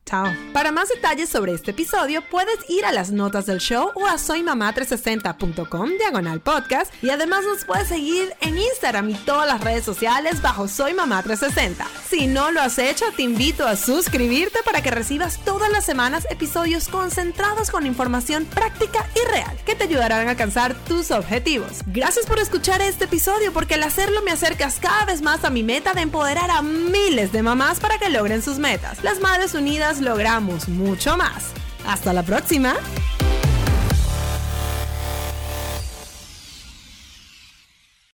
Para 0.53 0.73
más 0.73 0.91
detalles 0.91 1.31
sobre 1.31 1.55
este 1.55 1.71
episodio, 1.71 2.21
puedes 2.29 2.69
ir 2.69 2.85
a 2.85 2.93
las 2.93 3.11
notas 3.13 3.47
del 3.47 3.61
show 3.61 3.93
o 3.95 4.07
a 4.07 4.17
soymamá360.com 4.17 5.89
diagonal 5.99 6.41
podcast 6.41 6.93
y 7.03 7.09
además 7.09 7.45
nos 7.47 7.65
puedes 7.65 7.89
seguir 7.89 8.35
en 8.43 8.59
Instagram 8.59 9.09
y 9.09 9.15
todas 9.15 9.47
las 9.47 9.63
redes 9.63 9.87
sociales 9.87 10.43
bajo 10.43 10.69
Soy 10.69 10.93
Mamá 10.93 11.23
360. 11.23 11.87
Si 12.07 12.27
no 12.27 12.51
lo 12.51 12.61
has 12.61 12.79
hecho, 12.79 13.07
te 13.17 13.23
invito 13.23 13.67
a 13.67 13.75
suscribirte 13.75 14.59
para 14.67 14.83
que 14.83 14.91
recibas 14.91 15.39
todas 15.47 15.73
las 15.73 15.87
semanas 15.87 16.27
episodios 16.29 16.89
concentrados 16.89 17.71
con 17.71 17.87
información 17.87 18.45
práctica 18.45 19.07
y 19.15 19.31
real 19.31 19.57
que 19.65 19.75
te 19.75 19.85
ayudarán 19.85 20.27
a 20.29 20.33
alcanzar 20.33 20.75
tus 20.85 21.11
objetivos. 21.11 21.79
Gracias 21.87 22.27
por 22.27 22.39
escuchar 22.39 22.83
este 22.83 23.07
episodio 23.07 23.51
porque 23.55 23.75
al 23.75 23.83
hacerlo 23.83 24.21
me 24.21 24.33
acercas 24.33 24.79
cada 24.79 25.07
vez 25.07 25.23
más 25.23 25.43
a 25.45 25.51
mi 25.51 25.63
meta 25.63 25.95
de 25.95 26.03
empoderar 26.03 26.51
a 26.51 26.61
miles 26.61 27.33
de 27.33 27.43
mamás 27.43 27.81
para 27.81 27.97
que 27.97 28.11
logren 28.11 28.43
sus 28.43 28.59
metas. 28.59 29.03
Las 29.03 29.19
Madres 29.21 29.55
Unidas 29.55 30.02
logramos 30.03 30.69
mucho 30.69 31.17
más. 31.17 31.53
Hasta 31.87 32.13
la 32.13 32.23
próxima. 32.23 32.75